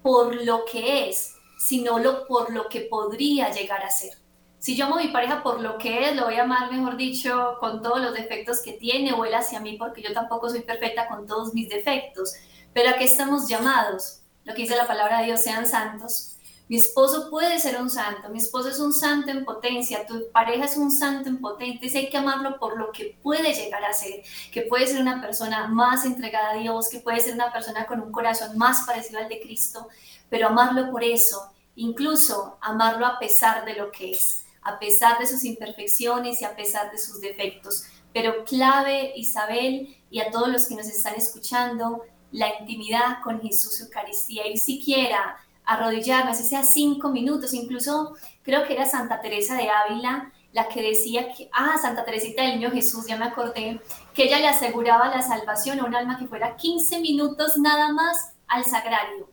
[0.02, 4.12] por lo que es, sino lo, por lo que podría llegar a ser.
[4.58, 6.96] Si yo amo a mi pareja por lo que es, lo voy a amar, mejor
[6.96, 10.62] dicho, con todos los defectos que tiene, o él hacia mí, porque yo tampoco soy
[10.62, 12.34] perfecta con todos mis defectos.
[12.72, 14.20] Pero a qué estamos llamados?
[14.44, 16.38] Lo que dice la palabra de Dios, sean santos.
[16.68, 20.66] Mi esposo puede ser un santo, mi esposo es un santo en potencia, tu pareja
[20.66, 24.22] es un santo en potencia, hay que amarlo por lo que puede llegar a ser,
[24.52, 28.02] que puede ser una persona más entregada a Dios, que puede ser una persona con
[28.02, 29.88] un corazón más parecido al de Cristo,
[30.30, 35.26] pero amarlo por eso, incluso amarlo a pesar de lo que es, a pesar de
[35.26, 37.84] sus imperfecciones y a pesar de sus defectos.
[38.12, 43.80] Pero clave, Isabel, y a todos los que nos están escuchando, la intimidad con Jesús
[43.80, 49.68] Eucaristía, y siquiera arrodillarme, así sea cinco minutos, incluso creo que era Santa Teresa de
[49.68, 53.80] Ávila la que decía que, ah, Santa Teresita del Niño Jesús, ya me acordé,
[54.14, 58.32] que ella le aseguraba la salvación a un alma que fuera 15 minutos nada más
[58.46, 59.28] al sagrario.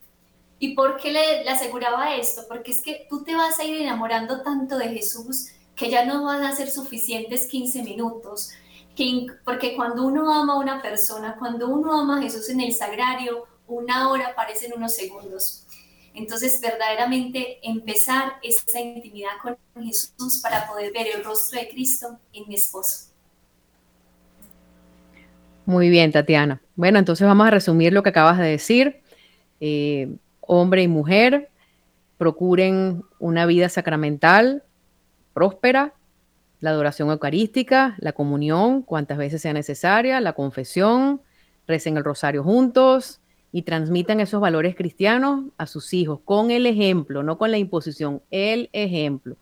[0.60, 2.44] ¿Y por qué le, aseguraba esto?
[2.48, 6.24] Porque es que tú te vas a ir enamorando tanto de Jesús que ya no
[6.24, 8.52] van a ser suficientes 15 minutos.
[8.96, 12.74] Que, porque cuando uno ama a una persona, cuando uno ama a Jesús en el
[12.74, 15.66] sagrario, una hora parecen unos segundos.
[16.14, 22.48] Entonces, verdaderamente empezar esa intimidad con Jesús para poder ver el rostro de Cristo en
[22.48, 23.10] mi esposo.
[25.66, 26.62] Muy bien, Tatiana.
[26.76, 29.02] Bueno, entonces vamos a resumir lo que acabas de decir.
[29.60, 30.16] Eh,
[30.48, 31.50] hombre y mujer,
[32.18, 34.64] procuren una vida sacramental
[35.34, 35.94] próspera,
[36.62, 41.22] la adoración eucarística, la comunión, cuantas veces sea necesaria, la confesión,
[41.68, 43.20] recen el rosario juntos,
[43.56, 48.22] y transmitan esos valores cristianos a sus hijos con el ejemplo, no con la imposición,
[48.30, 49.38] el ejemplo.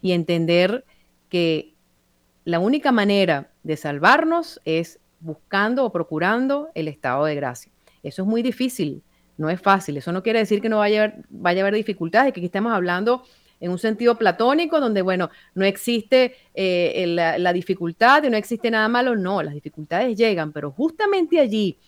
[0.00, 0.84] Y entender
[1.28, 1.74] que
[2.44, 7.72] la única manera de salvarnos es buscando o procurando el estado de gracia.
[8.04, 9.02] Eso es muy difícil,
[9.40, 9.96] no es fácil.
[9.96, 12.46] Eso no quiere decir que no vaya a haber, vaya a haber dificultades, que aquí
[12.46, 13.24] estamos hablando
[13.58, 18.88] en un sentido platónico, donde, bueno, no existe eh, la, dificultad y no existe nada
[18.88, 21.78] malo, no, las dificultades llegan, pero justamente allí,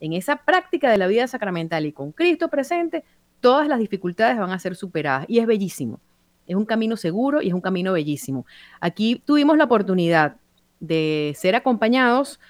[0.00, 3.04] en esa práctica de la vida sacramental y con Cristo presente,
[3.40, 6.00] todas las dificultades van a ser superadas y es bellísimo.
[6.46, 8.46] Es un camino seguro y es un camino bellísimo.
[8.80, 10.36] Aquí tuvimos la oportunidad
[10.80, 12.40] de ser acompañados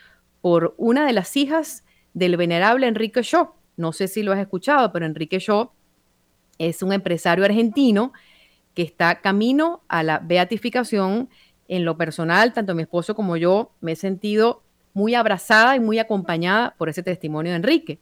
[0.40, 3.52] por una de las hijas del venerable Enrique Shaw.
[3.76, 5.70] No sé si lo has escuchado, pero Enrique Shaw
[6.58, 8.12] es un empresario argentino
[8.74, 11.28] que está camino a la beatificación.
[11.68, 14.62] En lo personal, tanto mi esposo como yo me he sentido
[14.94, 17.98] muy abrazada y muy acompañada por ese testimonio de Enrique.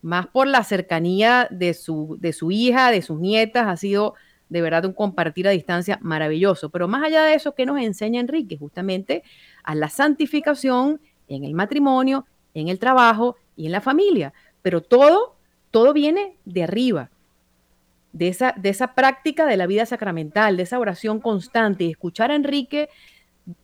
[0.00, 4.14] Más por la cercanía de su, de su hija, de sus nietas, ha sido
[4.48, 6.70] de verdad un compartir a distancia maravilloso.
[6.70, 8.56] Pero más allá de eso, ¿qué nos enseña Enrique?
[8.56, 9.22] Justamente
[9.62, 14.32] a la santificación en el matrimonio, en el trabajo y en la familia.
[14.62, 15.36] Pero todo,
[15.70, 17.10] todo viene de arriba
[18.12, 22.30] de esa, de esa práctica de la vida sacramental, de esa oración constante y escuchar
[22.30, 22.88] a Enrique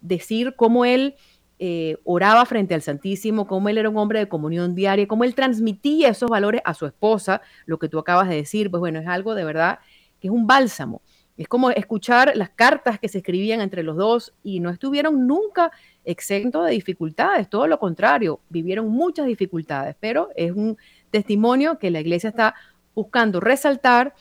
[0.00, 1.14] decir cómo él
[1.58, 5.34] eh, oraba frente al Santísimo, cómo él era un hombre de comunión diaria, cómo él
[5.34, 9.06] transmitía esos valores a su esposa, lo que tú acabas de decir, pues bueno, es
[9.06, 9.78] algo de verdad
[10.20, 11.02] que es un bálsamo.
[11.36, 15.70] Es como escuchar las cartas que se escribían entre los dos y no estuvieron nunca
[16.08, 20.78] exentos de dificultades, todo lo contrario, vivieron muchas dificultades, pero es un
[21.10, 22.54] testimonio que la iglesia está
[22.94, 24.14] buscando resaltar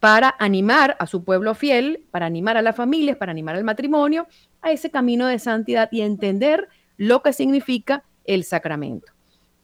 [0.00, 4.26] para animar a su pueblo fiel, para animar a las familias, para animar al matrimonio
[4.62, 9.12] a ese camino de santidad y entender lo que significa el sacramento.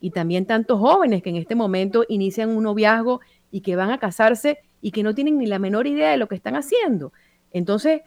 [0.02, 3.98] Y también tantos jóvenes que en este momento inician un noviazgo y que van a
[3.98, 7.14] casarse y que no tienen ni la menor idea de lo que están haciendo.
[7.52, 8.02] Entonces,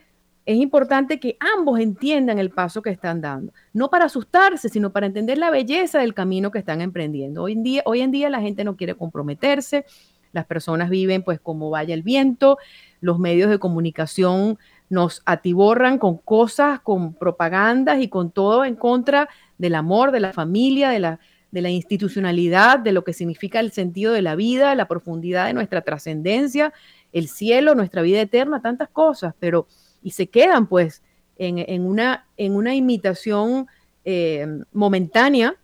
[0.45, 5.05] es importante que ambos entiendan el paso que están dando, no para asustarse, sino para
[5.05, 7.43] entender la belleza del camino que están emprendiendo.
[7.43, 9.85] Hoy en día, hoy en día la gente no quiere comprometerse,
[10.33, 12.57] las personas viven pues como vaya el viento,
[12.99, 14.57] los medios de comunicación
[14.89, 20.33] nos atiborran con cosas, con propagandas y con todo en contra del amor, de la
[20.33, 21.19] familia, de la,
[21.51, 25.53] de la institucionalidad, de lo que significa el sentido de la vida, la profundidad de
[25.53, 26.73] nuestra trascendencia,
[27.13, 29.67] el cielo, nuestra vida eterna, tantas cosas, pero
[30.03, 31.01] y se quedan pues
[31.37, 33.67] en, una, en una imitación
[34.05, 35.55] eh, momentánea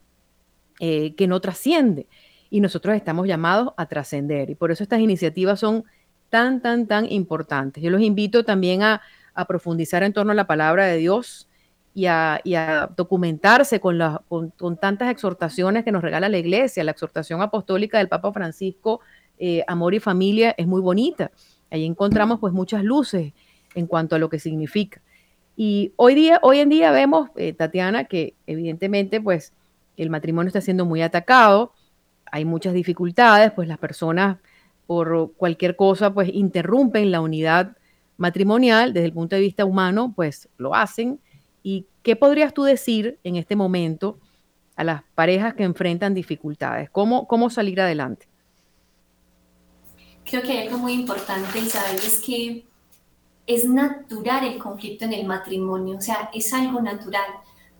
[0.79, 2.07] eh, que no trasciende
[2.49, 4.49] y nosotros estamos llamados a trascender.
[4.49, 5.83] Y por eso estas iniciativas son
[6.29, 7.83] tan, tan, tan importantes.
[7.83, 9.01] Yo los invito también a,
[9.47, 11.47] profundizar en torno a la palabra de Dios
[11.93, 12.41] y a,
[12.97, 13.97] documentarse con,
[14.57, 16.83] con, tantas exhortaciones que nos regala la iglesia.
[16.83, 18.99] La exhortación apostólica del Papa Francisco,
[19.37, 21.31] eh, Amor y Familia, es muy bonita.
[21.71, 23.31] Ahí encontramos pues muchas luces
[23.75, 25.01] en cuanto a lo que significa.
[25.55, 29.53] Y hoy, día, hoy en día vemos, eh, Tatiana, que evidentemente pues
[29.97, 31.73] el matrimonio está siendo muy atacado,
[32.31, 34.37] hay muchas dificultades, pues las personas
[34.87, 37.75] por cualquier cosa pues interrumpen la unidad
[38.17, 41.19] matrimonial desde el punto de vista humano, pues lo hacen.
[41.61, 44.19] ¿Y qué podrías tú decir en este momento
[44.75, 46.89] a las parejas que enfrentan dificultades?
[46.89, 48.27] ¿Cómo, cómo salir adelante?
[50.23, 52.65] Creo que hay algo muy importante, Isabel, es que
[53.49, 57.25] es natural el conflicto en el matrimonio, o sea, es algo natural.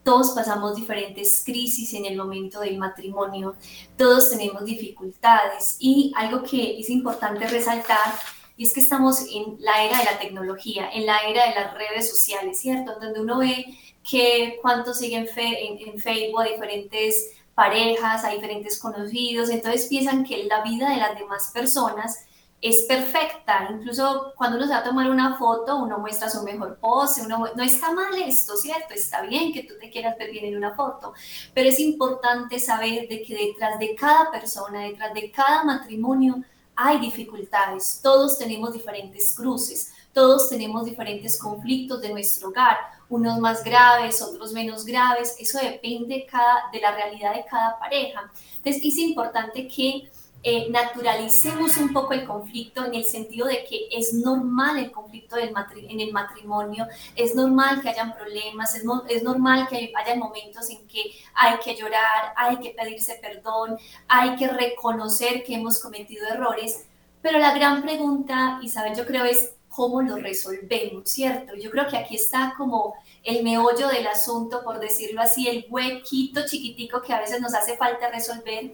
[0.03, 3.55] Todos pasamos diferentes crisis en el momento del matrimonio,
[3.95, 8.15] todos tenemos dificultades y algo que es importante resaltar
[8.57, 11.73] y es que estamos en la era de la tecnología, en la era de las
[11.75, 12.93] redes sociales, ¿cierto?
[12.99, 19.85] Donde uno ve que cuántos siguen en, en Facebook diferentes parejas, a diferentes conocidos, entonces
[19.87, 22.25] piensan que la vida de las demás personas
[22.61, 23.69] es perfecta.
[23.71, 27.45] Incluso cuando uno se va a tomar una foto, uno muestra su mejor pose, uno,
[27.55, 28.93] no está mal esto, ¿cierto?
[28.93, 31.13] Está bien que tú te quieras ver bien en una foto,
[31.53, 36.43] pero es importante saber de que detrás de cada persona, detrás de cada matrimonio,
[36.75, 37.99] hay dificultades.
[38.01, 42.77] Todos tenemos diferentes cruces, todos tenemos diferentes conflictos de nuestro hogar,
[43.09, 45.35] unos más graves, otros menos graves.
[45.39, 48.31] Eso depende cada, de la realidad de cada pareja.
[48.57, 50.09] Entonces, es importante que
[50.41, 55.35] eh, naturalicemos un poco el conflicto en el sentido de que es normal el conflicto
[55.37, 60.87] en el matrimonio, es normal que hayan problemas, es, es normal que haya momentos en
[60.87, 66.85] que hay que llorar, hay que pedirse perdón, hay que reconocer que hemos cometido errores,
[67.21, 71.53] pero la gran pregunta, Isabel, yo creo es cómo lo resolvemos, ¿cierto?
[71.55, 76.41] Yo creo que aquí está como el meollo del asunto, por decirlo así, el huequito
[76.45, 78.71] chiquitico que a veces nos hace falta resolver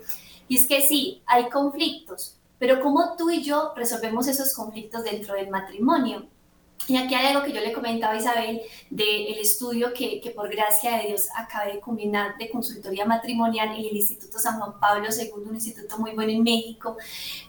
[0.47, 5.35] y es que sí, hay conflictos, pero ¿cómo tú y yo resolvemos esos conflictos dentro
[5.35, 6.27] del matrimonio?
[6.87, 10.49] Y aquí hay algo que yo le comentaba a Isabel del estudio que, que, por
[10.49, 15.07] gracia de Dios acabé de combinar de consultoría matrimonial en el Instituto San Juan Pablo
[15.09, 16.95] II, un instituto muy bueno en México.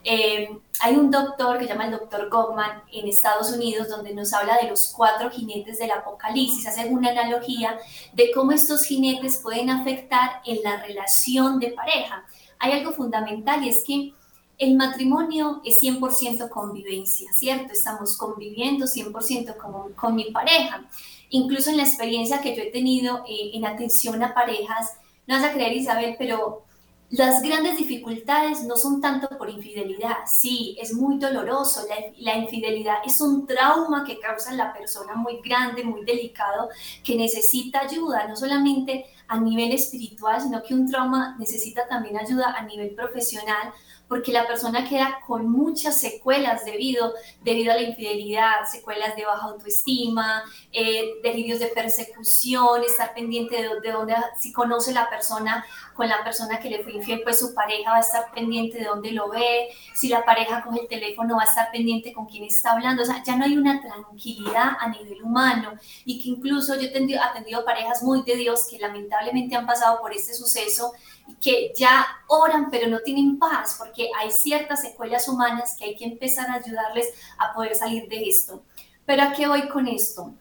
[0.03, 0.49] Eh,
[0.81, 4.57] hay un doctor que se llama el doctor Goldman en Estados Unidos donde nos habla
[4.61, 7.79] de los cuatro jinetes del apocalipsis, hace una analogía
[8.15, 12.25] de cómo estos jinetes pueden afectar en la relación de pareja.
[12.59, 14.13] Hay algo fundamental y es que
[14.59, 17.73] el matrimonio es 100% convivencia, ¿cierto?
[17.73, 20.89] Estamos conviviendo 100% con, con mi pareja.
[21.31, 24.95] Incluso en la experiencia que yo he tenido eh, en atención a parejas,
[25.27, 26.66] no vas a creer Isabel, pero
[27.11, 32.97] las grandes dificultades no son tanto por infidelidad, sí, es muy doloroso, la, la, infidelidad
[33.05, 36.69] es un trauma que causa en la persona muy grande, muy delicado,
[37.05, 42.55] que necesita ayuda, no solamente a nivel espiritual, sino que un trauma necesita también ayuda
[42.57, 43.73] a nivel profesional
[44.09, 49.47] porque la persona queda con muchas secuelas debido, debido a la infidelidad, secuelas de baja
[49.47, 56.09] autoestima, eh, delirios de persecución, estar pendiente de, de dónde, si conoce la persona con
[56.09, 59.13] la persona que le fue infiel, pues su pareja va a estar pendiente de dónde
[59.13, 62.73] lo ve, si la pareja coge el teléfono va a estar pendiente con quién está
[62.73, 65.73] hablando, o sea, ya no hay una tranquilidad a nivel humano
[66.05, 70.13] y que incluso yo he atendido parejas muy de Dios que lamentablemente han pasado por
[70.13, 70.93] este suceso
[71.41, 76.05] que ya oran pero no tienen paz porque hay ciertas secuelas humanas que hay que
[76.05, 78.63] empezar a ayudarles a poder salir de esto.
[79.05, 80.33] Pero ¿a qué voy con esto?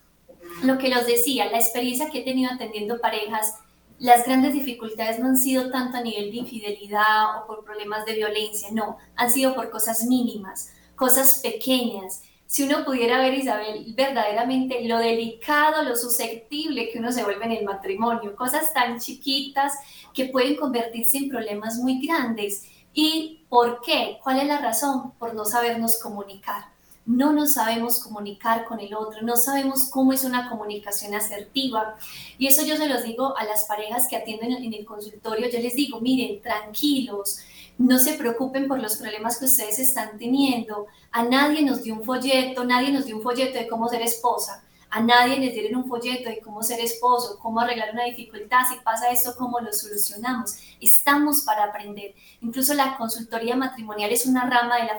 [0.64, 3.56] Lo que los decía, la experiencia que he tenido atendiendo parejas,
[4.00, 8.14] las grandes dificultades no han sido tanto a nivel de infidelidad o por problemas de
[8.14, 14.88] violencia, no, han sido por cosas mínimas, cosas pequeñas si uno pudiera ver, Isabel, verdaderamente
[14.88, 19.74] lo delicado, lo susceptible que uno se vuelve en el matrimonio, cosas tan chiquitas
[20.14, 22.64] que pueden convertirse en problemas muy grandes.
[22.94, 24.20] ¿Y por qué?
[24.24, 25.12] ¿Cuál es la razón?
[25.20, 26.70] Por no sabernos comunicar.
[27.06, 31.98] No nos sabemos comunicar con el otro, no sabemos cómo es una comunicación asertiva.
[32.38, 35.60] Y eso yo se los digo a las parejas que atienden en el consultorio, yo
[35.60, 37.40] les digo, miren, tranquilos,
[37.78, 40.88] no se preocupen por los problemas que ustedes están teniendo.
[41.12, 44.64] A nadie nos dio un folleto, nadie nos dio un folleto de cómo ser esposa.
[44.96, 48.78] A nadie les dieron un folleto de cómo ser esposo, cómo arreglar una dificultad, si
[48.80, 50.56] pasa esto, cómo lo solucionamos.
[50.80, 52.16] Estamos para aprender.
[52.40, 54.98] Incluso la consultoría matrimonial es una rama de la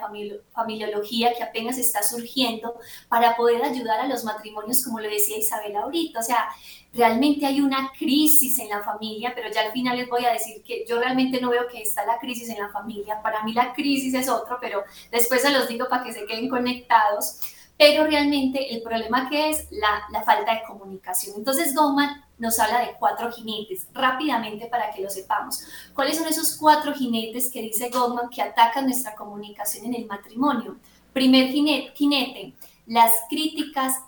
[0.53, 2.75] familiología que apenas está surgiendo
[3.09, 6.21] para poder ayudar a los matrimonios, como lo decía Isabel ahorita.
[6.21, 6.49] O sea,
[6.97, 10.63] realmente hay una crisis en la familia, pero ya al final les voy a decir
[10.63, 13.21] que yo realmente no veo que está la crisis en la familia.
[13.23, 16.49] Para mí la crisis es otro, pero después se los digo para que se queden
[16.49, 17.41] conectados
[17.79, 21.35] pero realmente el problema que es la, la, falta de comunicación.
[21.37, 25.63] Entonces Goman nos habla de cuatro jinetes, rápidamente para que lo sepamos.
[25.95, 30.77] ¿Cuáles son esos cuatro jinetes que dice Goldman que atacan nuestra comunicación en el matrimonio?
[31.13, 32.55] Primer jinete
[32.87, 34.01] las críticas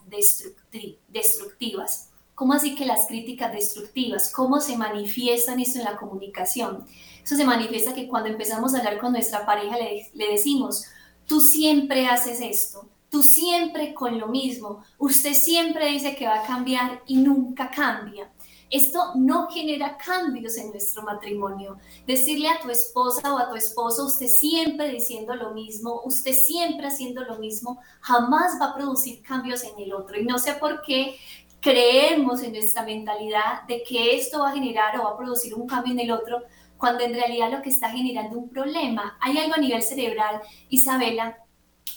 [1.08, 2.07] destructivas.
[2.38, 4.30] ¿Cómo así que las críticas destructivas?
[4.32, 6.84] ¿Cómo se manifiestan esto en la comunicación?
[7.20, 10.84] Eso se manifiesta que cuando empezamos a hablar con nuestra pareja le, le decimos,
[11.26, 16.46] tú siempre haces esto, tú siempre con lo mismo, usted siempre dice que va a
[16.46, 18.30] cambiar y nunca cambia.
[18.70, 21.78] Esto no genera cambios en nuestro matrimonio.
[22.06, 26.86] Decirle a tu esposa o a tu esposo, usted siempre diciendo lo mismo, usted siempre
[26.86, 30.20] haciendo lo mismo, jamás va a producir cambios en el otro.
[30.20, 31.16] Y no sé por qué
[31.60, 35.66] creemos en nuestra mentalidad de que esto va a generar o va a producir un
[35.66, 36.42] cambio en el otro,
[36.76, 39.18] cuando en realidad lo que está generando un problema.
[39.20, 41.38] Hay algo a nivel cerebral, Isabela,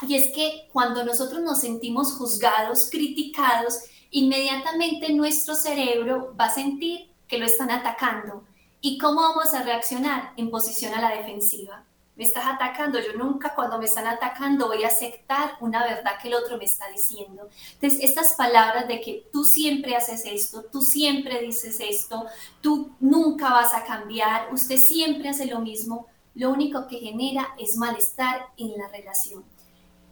[0.07, 7.11] y es que cuando nosotros nos sentimos juzgados, criticados, inmediatamente nuestro cerebro va a sentir
[7.27, 8.43] que lo están atacando.
[8.81, 10.33] ¿Y cómo vamos a reaccionar?
[10.37, 11.85] En posición a la defensiva.
[12.15, 16.27] Me estás atacando, yo nunca cuando me están atacando voy a aceptar una verdad que
[16.27, 17.47] el otro me está diciendo.
[17.73, 22.25] Entonces, estas palabras de que tú siempre haces esto, tú siempre dices esto,
[22.59, 27.77] tú nunca vas a cambiar, usted siempre hace lo mismo, lo único que genera es
[27.77, 29.43] malestar en la relación.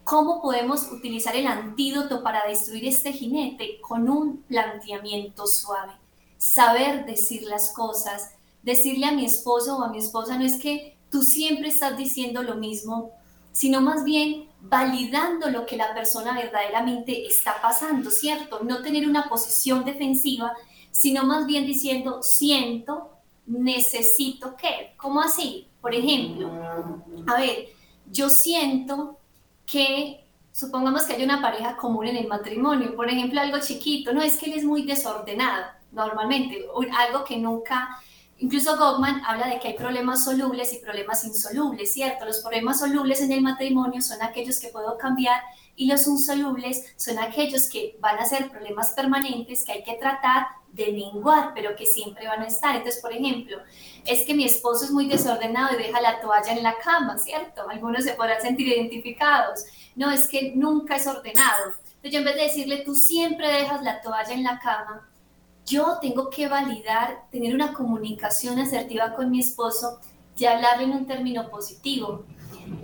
[0.10, 3.80] ¿Cómo podemos utilizar el antídoto para destruir este jinete?
[3.80, 5.94] Con un planteamiento suave.
[6.38, 8.32] Saber decir las cosas.
[8.64, 12.44] Decirle a mi esposo o a mi esposa no es que tú siempre estás diciendo
[12.44, 13.12] lo mismo,
[13.52, 18.62] sino más bien validando lo que la persona verdaderamente está pasando, ¿cierto?
[18.64, 20.54] No tener una posición defensiva,
[20.92, 23.10] sino más bien diciendo, siento,
[23.46, 24.94] necesito qué.
[24.98, 25.68] ¿Cómo así?
[25.82, 26.52] Por ejemplo,
[27.28, 27.70] a ver,
[28.12, 29.18] yo siento
[29.66, 34.22] que supongamos que hay una pareja común en el matrimonio, por ejemplo, algo chiquito, no
[34.22, 36.66] es que él es muy desordenado normalmente,
[36.98, 37.98] algo que nunca
[38.40, 42.26] Incluso Goldman habla de que hay problemas solubles y problemas insolubles, ¿cierto?
[42.26, 45.42] Los problemas solubles en el matrimonio son aquellos que puedo cambiar
[45.76, 50.48] y los insolubles son aquellos que van a ser problemas permanentes que hay que tratar
[50.72, 52.76] de menguar, pero que siempre van a estar.
[52.76, 53.58] Entonces, por ejemplo,
[54.06, 57.70] es que mi esposo es muy desordenado y deja la toalla en la cama, ¿cierto?
[57.70, 59.66] Algunos se podrán sentir identificados.
[59.96, 61.74] No, es que nunca es ordenado.
[61.74, 65.09] Entonces, yo en vez de decirle, tú siempre dejas la toalla en la cama,
[65.70, 70.00] yo tengo que validar, tener una comunicación asertiva con mi esposo
[70.36, 72.26] y hablarle en un término positivo.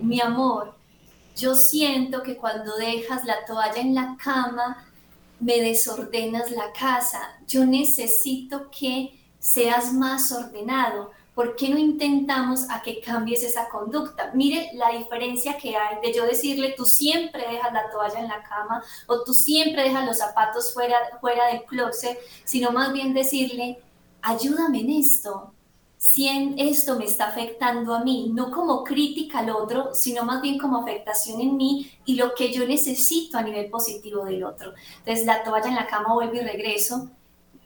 [0.01, 0.75] Mi amor,
[1.35, 4.85] yo siento que cuando dejas la toalla en la cama,
[5.39, 7.39] me desordenas la casa.
[7.47, 11.11] Yo necesito que seas más ordenado.
[11.35, 14.31] ¿Por qué no intentamos a que cambies esa conducta?
[14.33, 18.41] Mire la diferencia que hay de yo decirle, tú siempre dejas la toalla en la
[18.41, 23.79] cama o tú siempre dejas los zapatos fuera, fuera del closet, sino más bien decirle,
[24.21, 25.51] ayúdame en esto.
[25.97, 30.41] Si en esto me está afectando a mí, no como crítica al otro, sino más
[30.41, 34.73] bien como afectación en mí y lo que yo necesito a nivel positivo del otro.
[34.99, 37.09] Entonces, la toalla en la cama vuelve y regreso.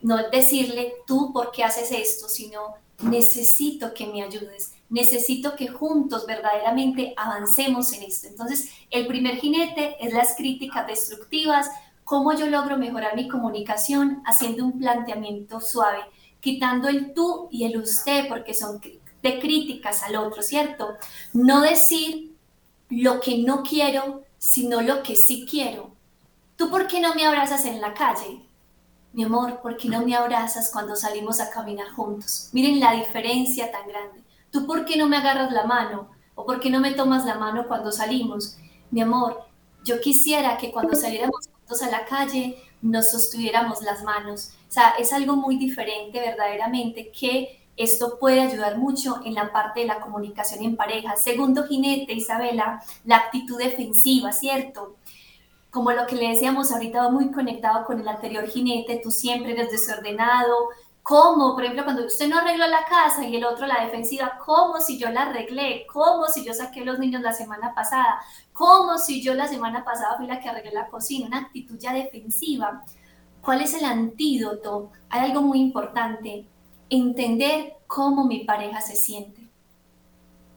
[0.01, 2.29] No decirle, tú, ¿por qué haces esto?
[2.29, 8.27] Sino, necesito que me ayudes, necesito que juntos verdaderamente avancemos en esto.
[8.27, 11.69] Entonces, el primer jinete es las críticas destructivas,
[12.03, 15.99] cómo yo logro mejorar mi comunicación haciendo un planteamiento suave,
[16.39, 18.81] quitando el tú y el usted, porque son
[19.21, 20.95] de críticas al otro, ¿cierto?
[21.33, 22.35] No decir
[22.89, 25.91] lo que no quiero, sino lo que sí quiero.
[26.55, 28.41] ¿Tú por qué no me abrazas en la calle?
[29.11, 32.49] Mi amor, ¿por qué no me abrazas cuando salimos a caminar juntos?
[32.53, 34.23] Miren la diferencia tan grande.
[34.51, 36.09] ¿Tú por qué no me agarras la mano?
[36.35, 38.57] ¿O por qué no me tomas la mano cuando salimos?
[38.91, 39.45] Mi amor,
[39.83, 44.51] yo quisiera que cuando saliéramos juntos a la calle nos sostuviéramos las manos.
[44.69, 49.79] O sea, es algo muy diferente verdaderamente que esto puede ayudar mucho en la parte
[49.79, 51.15] de la comunicación en pareja.
[51.15, 54.97] Segundo jinete, Isabela, la actitud defensiva, ¿cierto?
[55.71, 59.71] Como lo que le decíamos ahorita, muy conectado con el anterior jinete, tú siempre eres
[59.71, 60.69] desordenado,
[61.09, 61.55] ¿Cómo?
[61.55, 64.99] Por ejemplo, cuando usted no arregló la casa y el otro la defensiva, ¿cómo si
[64.99, 65.87] yo la arreglé?
[65.91, 68.21] ¿Cómo si yo saqué los niños la semana pasada?
[68.53, 71.25] ¿Cómo si yo la semana pasada fui la que arreglé la cocina?
[71.25, 72.83] Una actitud ya defensiva.
[73.41, 74.91] ¿Cuál es el antídoto?
[75.09, 76.45] Hay algo muy importante,
[76.91, 79.49] entender cómo mi pareja se siente.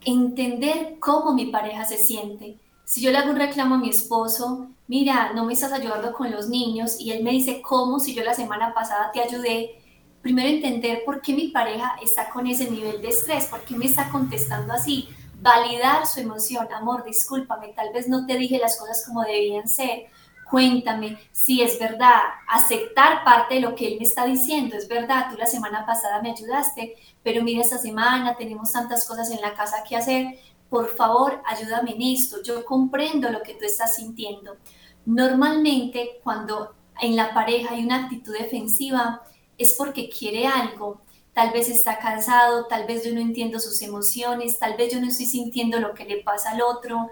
[0.05, 2.59] Entender cómo mi pareja se siente.
[2.93, 6.31] Si yo le hago un reclamo a mi esposo, mira, no me estás ayudando con
[6.31, 7.99] los niños, y él me dice, ¿cómo?
[7.99, 9.81] Si yo la semana pasada te ayudé,
[10.21, 13.87] primero entender por qué mi pareja está con ese nivel de estrés, por qué me
[13.87, 15.09] está contestando así,
[15.41, 20.09] validar su emoción, amor, discúlpame, tal vez no te dije las cosas como debían ser,
[20.51, 25.29] cuéntame si es verdad, aceptar parte de lo que él me está diciendo, es verdad,
[25.31, 29.55] tú la semana pasada me ayudaste, pero mira esta semana tenemos tantas cosas en la
[29.55, 30.39] casa que hacer,
[30.73, 34.57] por favor, ayúdame en esto, yo comprendo lo que tú estás sintiendo.
[35.05, 39.21] Normalmente cuando en la pareja hay una actitud defensiva
[39.59, 41.03] es porque quiere algo,
[41.35, 45.09] tal vez está cansado, tal vez yo no entiendo sus emociones, tal vez yo no
[45.09, 47.11] estoy sintiendo lo que le pasa al otro.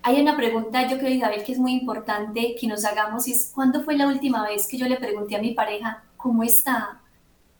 [0.00, 3.52] Hay una pregunta, yo creo, Isabel, que es muy importante que nos hagamos y es,
[3.54, 7.02] ¿cuándo fue la última vez que yo le pregunté a mi pareja cómo está?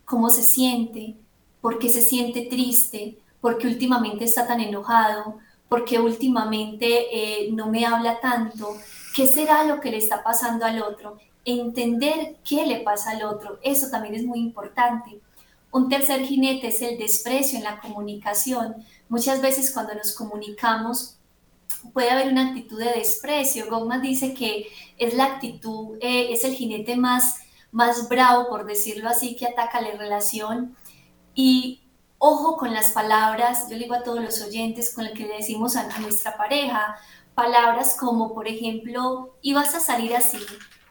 [0.07, 1.17] ¿Cómo se siente?
[1.61, 3.19] ¿Por qué se siente triste?
[3.41, 8.77] Porque últimamente está tan enojado, porque últimamente eh, no me habla tanto,
[9.15, 13.59] qué será lo que le está pasando al otro, entender qué le pasa al otro,
[13.63, 15.21] eso también es muy importante.
[15.71, 18.77] Un tercer jinete es el desprecio en la comunicación.
[19.09, 21.19] Muchas veces cuando nos comunicamos
[21.93, 23.69] puede haber una actitud de desprecio.
[23.69, 27.37] Goldman dice que es la actitud, eh, es el jinete más,
[27.71, 30.77] más bravo, por decirlo así, que ataca la relación.
[31.35, 31.83] Y
[32.19, 35.37] ojo con las palabras, yo le digo a todos los oyentes con lo que le
[35.37, 36.97] decimos a, nuestra pareja,
[37.35, 40.39] palabras como, por ejemplo, y vas a salir así,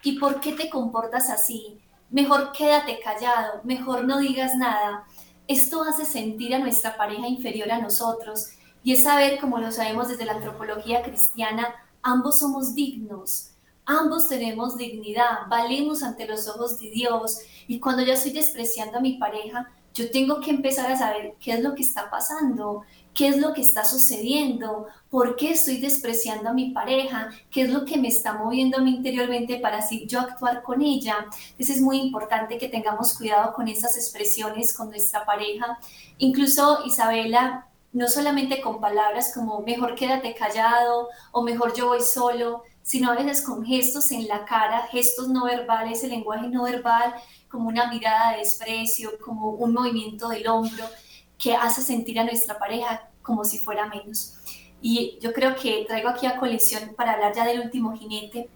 [0.03, 1.79] ¿y por qué te comportas así?
[2.09, 5.05] Mejor quédate callado, mejor no digas nada.
[5.47, 8.47] Esto hace sentir a nuestra pareja inferior a nosotros
[8.83, 13.51] y es saber, como lo sabemos desde la antropología cristiana, ambos somos dignos,
[13.85, 19.01] ambos tenemos dignidad, valemos ante los ojos de Dios y cuando yo estoy despreciando a
[19.01, 22.83] mi pareja, yo tengo que empezar a saber qué es lo que está pasando,
[23.15, 27.71] qué es lo que está sucediendo, por qué estoy despreciando a mi pareja, qué es
[27.71, 31.25] lo que me está moviendo a mí interiormente para así yo actuar con ella.
[31.49, 35.79] Entonces es muy importante que tengamos cuidado con estas expresiones con nuestra pareja.
[36.19, 42.61] Incluso Isabela, no solamente con palabras como mejor quédate callado o mejor yo voy solo,
[42.87, 47.13] sino a veces con gestos en la cara, gestos no verbales, el lenguaje no verbal,
[47.49, 50.85] como una mirada de desprecio, como un movimiento del hombro
[51.37, 54.35] que hace sentir a nuestra pareja como si fuera menos.
[54.81, 58.47] Y yo creo que traigo aquí a colisión para hablar ya del último jinete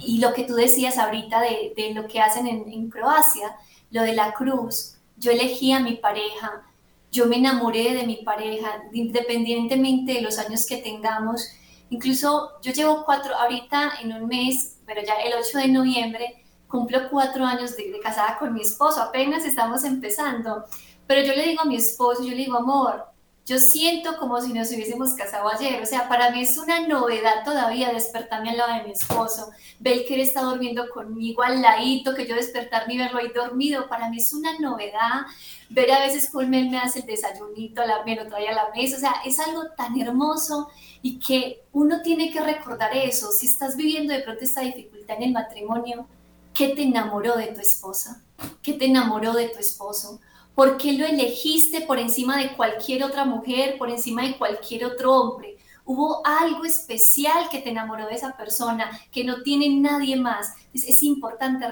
[0.00, 3.56] y lo que tú decías ahorita de, de lo que hacen en, en Croacia,
[3.90, 4.98] lo de la cruz.
[5.16, 6.62] Yo elegí a mi pareja,
[7.10, 11.48] yo me enamoré de mi pareja, independientemente de los años que tengamos.
[11.90, 17.08] Incluso yo llevo cuatro, ahorita en un mes, pero ya el 8 de noviembre, cumplo
[17.10, 20.64] cuatro años de, de, casada con mi esposo, apenas estamos empezando.
[21.06, 23.04] Pero yo le digo a mi esposo, yo le digo, amor,
[23.46, 25.80] yo siento como si nos hubiésemos casado ayer.
[25.80, 30.04] O sea, para mí es una novedad todavía despertarme al lado de mi esposo, ver
[30.10, 33.88] está durmiendo conmigo al ladito, que yo despertarme y verlo ahí dormido.
[33.88, 35.26] Para mí es una novedad.
[35.70, 38.70] Ver a veces cómo él me hace el desayunito, la, me lo trae a la
[38.74, 38.96] mesa.
[38.96, 40.68] O sea, es algo tan hermoso
[41.02, 43.30] y que uno tiene que recordar eso.
[43.30, 46.08] Si estás viviendo de pronto esta dificultad en el matrimonio,
[46.52, 48.20] ¿qué te enamoró de tu esposa?
[48.60, 50.18] ¿Qué te enamoró de tu esposo?
[50.56, 55.14] ¿Por qué lo elegiste por encima de cualquier otra mujer, por encima de cualquier otro
[55.14, 55.58] hombre?
[55.84, 60.54] Hubo algo especial que te enamoró de esa persona, que no tiene nadie más.
[60.72, 61.66] es importante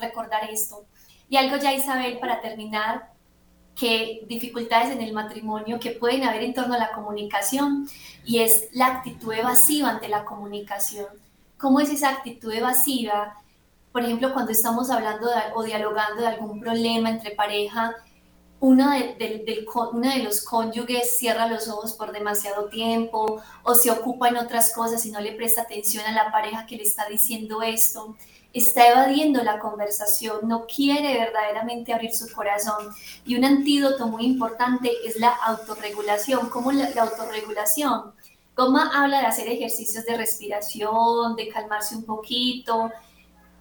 [0.00, 0.84] recordar esto.
[1.28, 3.14] Y algo ya, Isabel, para terminar,
[3.76, 7.88] que dificultades en el matrimonio que pueden haber en torno a la comunicación
[8.24, 11.06] y es la actitud evasiva ante la comunicación.
[11.56, 13.36] ¿Cómo es esa actitud evasiva?
[13.92, 17.94] Por ejemplo, cuando estamos hablando o dialogando de algún problema entre pareja,
[18.64, 24.72] uno de, los cónyuges cierra los ojos por demasiado tiempo o se ocupa en otras
[24.72, 28.16] cosas y no le presta atención a la pareja que le está diciendo esto,
[28.54, 32.88] está evadiendo la conversación, no quiere verdaderamente abrir su corazón.
[33.26, 36.48] Y un antídoto muy importante es la autorregulación.
[36.48, 38.14] ¿Cómo la, la autorregulación?
[38.56, 42.90] Goma habla de hacer ejercicios de respiración, de calmarse un poquito,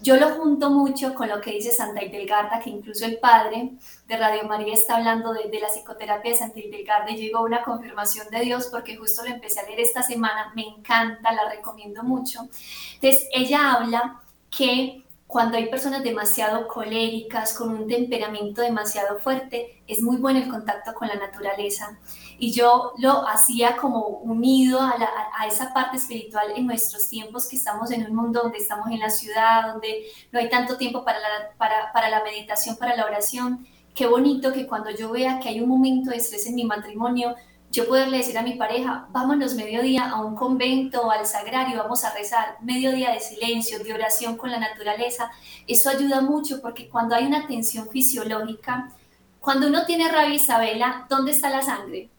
[0.02, 3.72] yo lo junto mucho con lo que dice Santa Delgarda, que incluso el padre
[4.08, 8.30] de Radio María está hablando de, la psicoterapia de Santa Delgarda y digo una confirmación
[8.30, 12.48] de Dios porque justo lo empecé a leer esta semana, me encanta, la recomiendo mucho.
[12.96, 20.02] Entonces, ella habla que cuando hay personas demasiado coléricas, con un temperamento demasiado fuerte, es
[20.02, 21.98] muy bueno el contacto con la naturaleza.
[22.40, 24.96] Y yo lo hacía como unido a,
[25.38, 29.00] a, esa parte espiritual en nuestros tiempos que estamos en un mundo donde estamos en
[29.00, 31.28] la ciudad, donde no hay tanto tiempo para la,
[31.58, 33.68] para, para la meditación, para la oración.
[33.94, 37.36] Qué bonito que cuando yo vea que hay un momento de estrés en mi matrimonio,
[37.74, 42.06] yo poderle decir a mi pareja, vámonos mediodía a un convento o al sagrario, vamos
[42.06, 45.32] a rezar, mediodía de silencio, de oración con la naturaleza,
[45.66, 48.92] eso ayuda mucho porque cuando hay una tensión fisiológica,
[49.40, 52.12] cuando uno tiene rabia Isabela, ¿dónde está la sangre?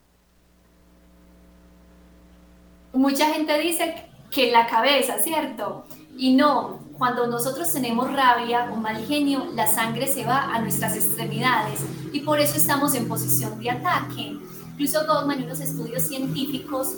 [2.94, 5.84] Mucha gente dice que en la cabeza, ¿cierto?
[6.16, 10.94] Y no, cuando nosotros tenemos rabia o mal genio, la sangre se va a nuestras
[10.94, 11.80] extremidades
[12.12, 14.38] y por eso estamos en posición de ataque.
[14.72, 16.94] Incluso Goldman en unos estudios científicos,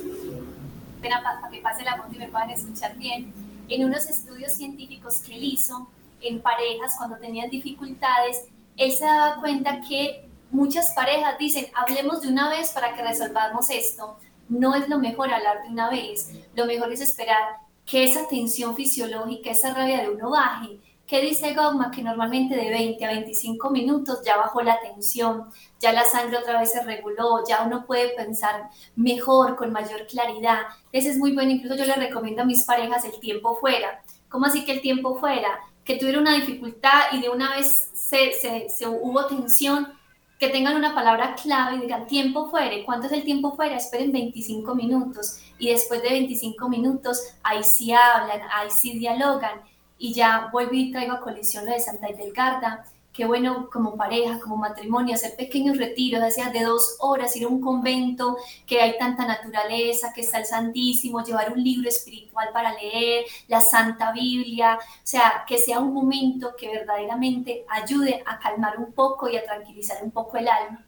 [0.97, 3.32] espera para que pase la voz y me puedan escuchar bien,
[3.68, 5.88] en unos estudios científicos que él hizo
[6.20, 8.44] en parejas cuando tenían dificultades,
[8.76, 13.70] él se daba cuenta que muchas parejas dicen, hablemos de una vez para que resolvamos
[13.70, 14.18] esto.
[14.49, 18.74] No es lo mejor hablar de una vez, lo mejor es esperar que esa tensión
[18.74, 21.92] fisiológica, esa rabia de uno baje ¿Qué dice Gogma?
[21.92, 25.44] Que normalmente de 20 a 25 minutos ya bajó la tensión,
[25.78, 30.62] ya la sangre otra vez se reguló, ya uno puede pensar mejor, con mayor claridad.
[30.90, 34.03] Ese es muy bueno, incluso yo le recomiendo a mis parejas el tiempo fuera.
[34.28, 35.61] ¿Cómo así que el tiempo fuera?
[35.84, 39.92] Que tuviera una dificultad y de una vez se, se, se hubo tensión,
[40.39, 42.74] que tengan una palabra clave y digan tiempo fuera.
[42.84, 43.76] ¿Cuánto es el tiempo fuera?
[43.76, 49.62] Esperen 25 minutos y después de 25 minutos ahí sí hablan, ahí sí dialogan
[49.99, 52.84] y ya vuelvo y traigo a colisión lo de Santa Idelgarda,
[53.16, 57.48] qué bueno como pareja, como matrimonio, hacer pequeños retiros, decía de dos horas, ir a
[57.48, 58.36] un convento,
[58.66, 63.62] que hay tanta naturaleza, que está el Santísimo, llevar un libro espiritual para leer, la
[63.62, 69.30] Santa Biblia, o sea, que sea un momento que verdaderamente ayude a calmar un poco
[69.30, 70.84] y a tranquilizar un poco el alma.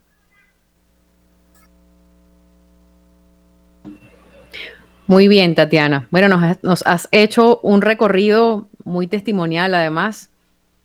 [5.07, 6.07] Muy bien, Tatiana.
[6.11, 10.29] Bueno, nos, nos has hecho un recorrido muy testimonial además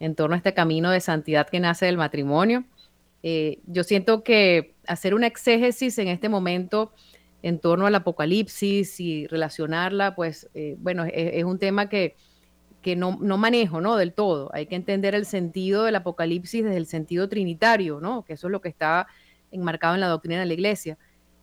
[0.03, 2.65] en torno a este camino de santidad que nace del matrimonio.
[3.23, 6.91] Eh, yo siento que hacer una exégesis en este momento
[7.41, 12.17] en torno al apocalipsis y relacionarla, pues eh, bueno, es, un tema que,
[12.81, 13.95] que no, no, manejo, ¿no?
[13.95, 14.49] Del todo.
[14.53, 18.25] Hay que entender el sentido del apocalipsis desde el sentido trinitario, ¿no?
[18.25, 19.07] Que eso es lo que está
[19.51, 20.97] enmarcado en la doctrina de la iglesia.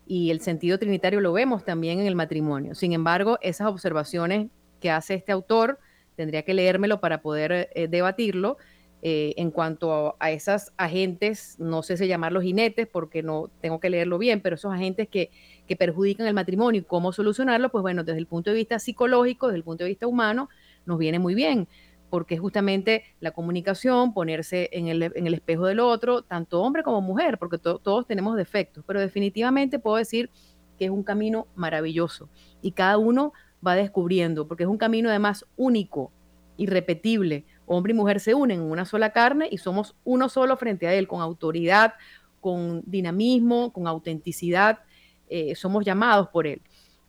[0.07, 2.75] Y el sentido trinitario lo vemos también en el matrimonio.
[2.75, 4.49] Sin embargo, esas observaciones
[4.81, 5.79] que hace este autor,
[6.21, 8.59] tendría que leérmelo para poder eh, debatirlo.
[9.03, 13.89] Eh, en cuanto a, esas agentes, no sé si llamarlos jinetes porque no tengo que
[13.89, 15.31] leerlo bien, pero esos agentes que,
[15.67, 19.47] que perjudican el matrimonio y cómo solucionarlo, pues bueno, desde el punto de vista psicológico,
[19.47, 20.51] desde el punto de vista humano,
[20.85, 21.67] nos viene muy bien
[22.11, 26.83] porque es justamente la comunicación, ponerse en el, en el espejo del otro, tanto hombre
[26.83, 30.29] como mujer, porque todos tenemos defectos, pero definitivamente puedo decir
[30.77, 32.29] que es un camino maravilloso
[32.61, 33.33] y cada uno
[33.67, 36.13] va descubriendo, porque es un camino además único,
[36.57, 37.45] irrepetible.
[37.67, 40.95] Hombre y mujer se unen en una sola carne y somos uno solo frente a
[40.95, 41.95] él, con autoridad,
[42.41, 44.81] con dinamismo, con autenticidad,
[45.29, 46.63] eh, somos llamados por él.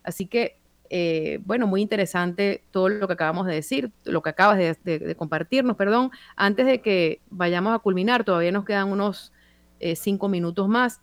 [0.04, 0.62] Así que
[0.94, 5.74] eh, bueno, muy interesante todo lo que acabamos de decir, lo que acabas de, compartirnos,
[5.74, 6.10] perdón.
[6.36, 9.32] Antes de que vayamos a culminar, todavía nos quedan unos
[9.80, 11.00] eh, cinco minutos más.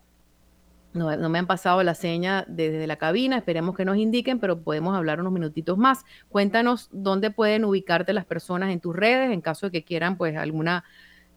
[0.91, 4.97] No, me han pasado la seña desde la cabina, esperemos que nos indiquen, pero podemos
[4.97, 6.03] hablar unos minutitos más.
[6.29, 10.35] Cuéntanos dónde pueden ubicarte las personas en tus redes en caso de que quieran pues
[10.35, 10.83] alguna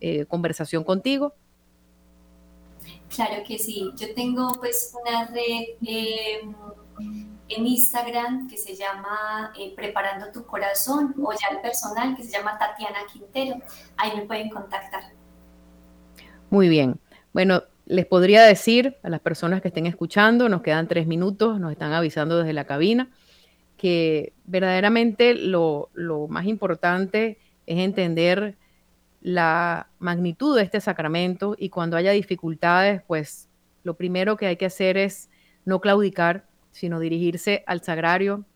[0.00, 1.34] eh, conversación contigo.
[3.14, 5.64] Claro que sí, yo tengo pues una red
[7.48, 12.32] en Instagram que se llama eh, Preparando tu Corazón o ya el personal que se
[12.32, 13.56] llama Tatiana Quintero.
[13.98, 15.12] Ahí me pueden contactar.
[16.48, 16.98] Muy bien.
[17.34, 17.62] Bueno,
[17.92, 21.92] les podría decir a las personas que estén escuchando, nos quedan tres minutos, nos están
[21.92, 23.10] avisando desde la cabina,
[23.76, 28.56] que verdaderamente lo, lo más importante es entender
[29.20, 33.50] la magnitud de este sacramento y cuando haya dificultades, pues
[33.84, 35.28] lo primero que hay que hacer es
[35.66, 38.46] no claudicar, sino dirigirse al sagrario,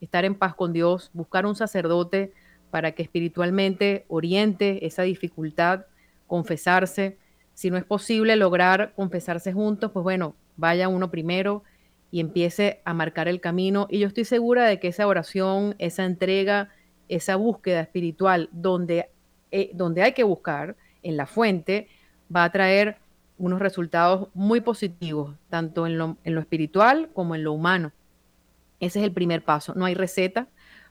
[0.00, 2.32] estar en paz con Dios, buscar un sacerdote
[2.70, 5.84] para que espiritualmente oriente esa dificultad,
[6.26, 7.18] confesarse.
[7.56, 11.62] Si no es posible lograr confesarse juntos, pues bueno, vaya uno primero
[12.10, 13.86] y empiece a marcar el camino.
[13.88, 16.68] Y yo estoy segura de que esa oración, esa entrega,
[17.08, 19.08] esa búsqueda espiritual donde,
[19.52, 21.88] eh, donde hay que buscar, en la fuente,
[22.34, 22.98] va a traer
[23.38, 27.90] unos resultados muy positivos, tanto en lo, en lo espiritual como en lo humano.
[28.80, 29.72] Ese es el primer paso.
[29.74, 30.46] No hay receta,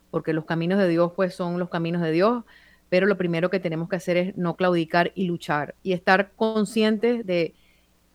[0.09, 2.43] porque los caminos de Dios pues son los caminos de Dios,
[2.89, 7.25] pero lo primero que tenemos que hacer es no claudicar y luchar y estar conscientes
[7.25, 7.55] de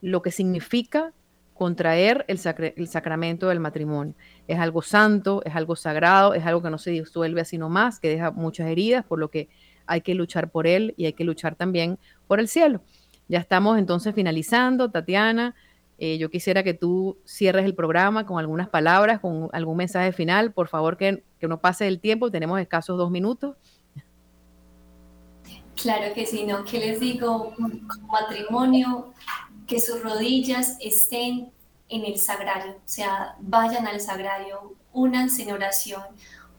[0.00, 1.12] lo que significa
[1.60, 4.14] contraer el, sacramento del matrimonio.
[4.48, 8.08] Es algo santo, es algo sagrado, es algo que no se disuelve así nomás, que
[8.08, 9.50] deja muchas heridas, por lo que
[9.86, 12.80] hay que luchar por él y hay que luchar también por el cielo.
[13.28, 15.54] Ya estamos entonces finalizando, Tatiana.
[15.98, 20.52] Eh, yo quisiera que tú cierres el programa con algunas palabras, con algún mensaje final.
[20.54, 23.56] Por favor, que no pase el tiempo, tenemos escasos dos minutos.
[25.76, 26.64] Claro que sí, ¿no?
[26.64, 27.54] ¿Qué les digo?
[28.08, 29.12] matrimonio,
[29.66, 31.52] que sus rodillas estén
[31.88, 36.02] en el sagrario, o sea, vayan al sagrario, únanse en oración,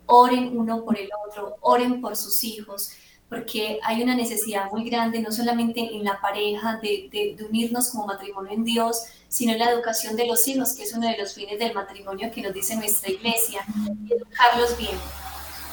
[0.05, 2.91] oren uno por el otro, oren por sus hijos,
[3.29, 8.07] porque hay una necesidad muy grande, no solamente en la pareja, de, de, unirnos como
[8.07, 11.33] matrimonio en Dios, sino en la educación de los hijos, que es uno de los
[11.33, 13.65] fines del matrimonio que nos dice nuestra iglesia,
[14.09, 14.97] educarlos bien.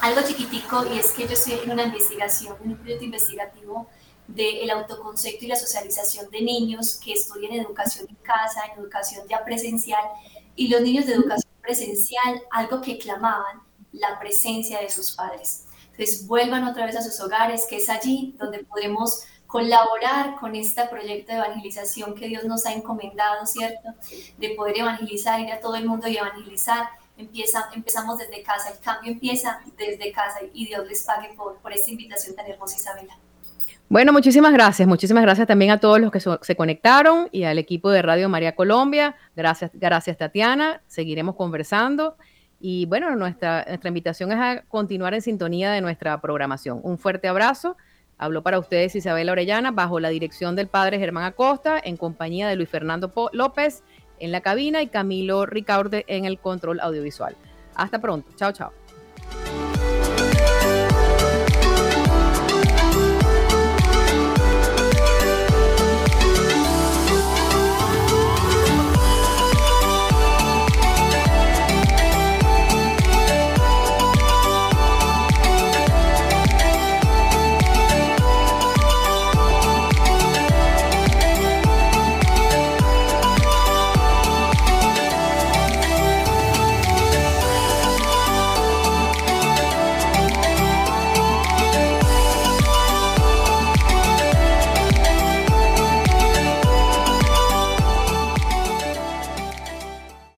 [0.01, 3.87] Algo chiquitico, y es que yo estoy en una investigación, un proyecto investigativo
[4.27, 9.43] del autoconcepto y la socialización de niños que estudian educación en casa, en educación ya
[9.43, 10.03] presencial,
[10.55, 15.65] y los niños de educación presencial, algo que clamaban, la presencia de sus padres
[15.99, 20.85] entonces vuelvan otra vez a sus hogares, que es allí donde podremos colaborar con este
[20.87, 23.89] proyecto de evangelización que Dios nos ha encomendado, ¿cierto?
[24.37, 26.87] De poder evangelizar, ir a todo el mundo y evangelizar.
[27.19, 31.71] Empieza, empezamos desde casa, el cambio empieza desde casa y Dios les pague por, por
[31.71, 33.15] esta invitación tan hermosa, Isabela.
[33.89, 34.87] Bueno, muchísimas gracias.
[34.87, 38.55] Muchísimas gracias también a todos los que se conectaron y al equipo de Radio María
[38.55, 39.15] Colombia.
[39.35, 40.81] Gracias, gracias Tatiana.
[40.87, 42.15] Seguiremos conversando.
[42.59, 46.79] Y bueno, nuestra, nuestra invitación es a continuar en sintonía de nuestra programación.
[46.83, 47.77] Un fuerte abrazo.
[48.19, 52.57] Habló para ustedes Isabel Orellana bajo la dirección del padre Germán Acosta, en compañía de
[52.57, 53.83] Luis Fernando López
[54.19, 57.35] en la cabina y Camilo Ricaurte en el control audiovisual.
[57.75, 58.31] Hasta pronto.
[58.35, 58.71] Chao, chao.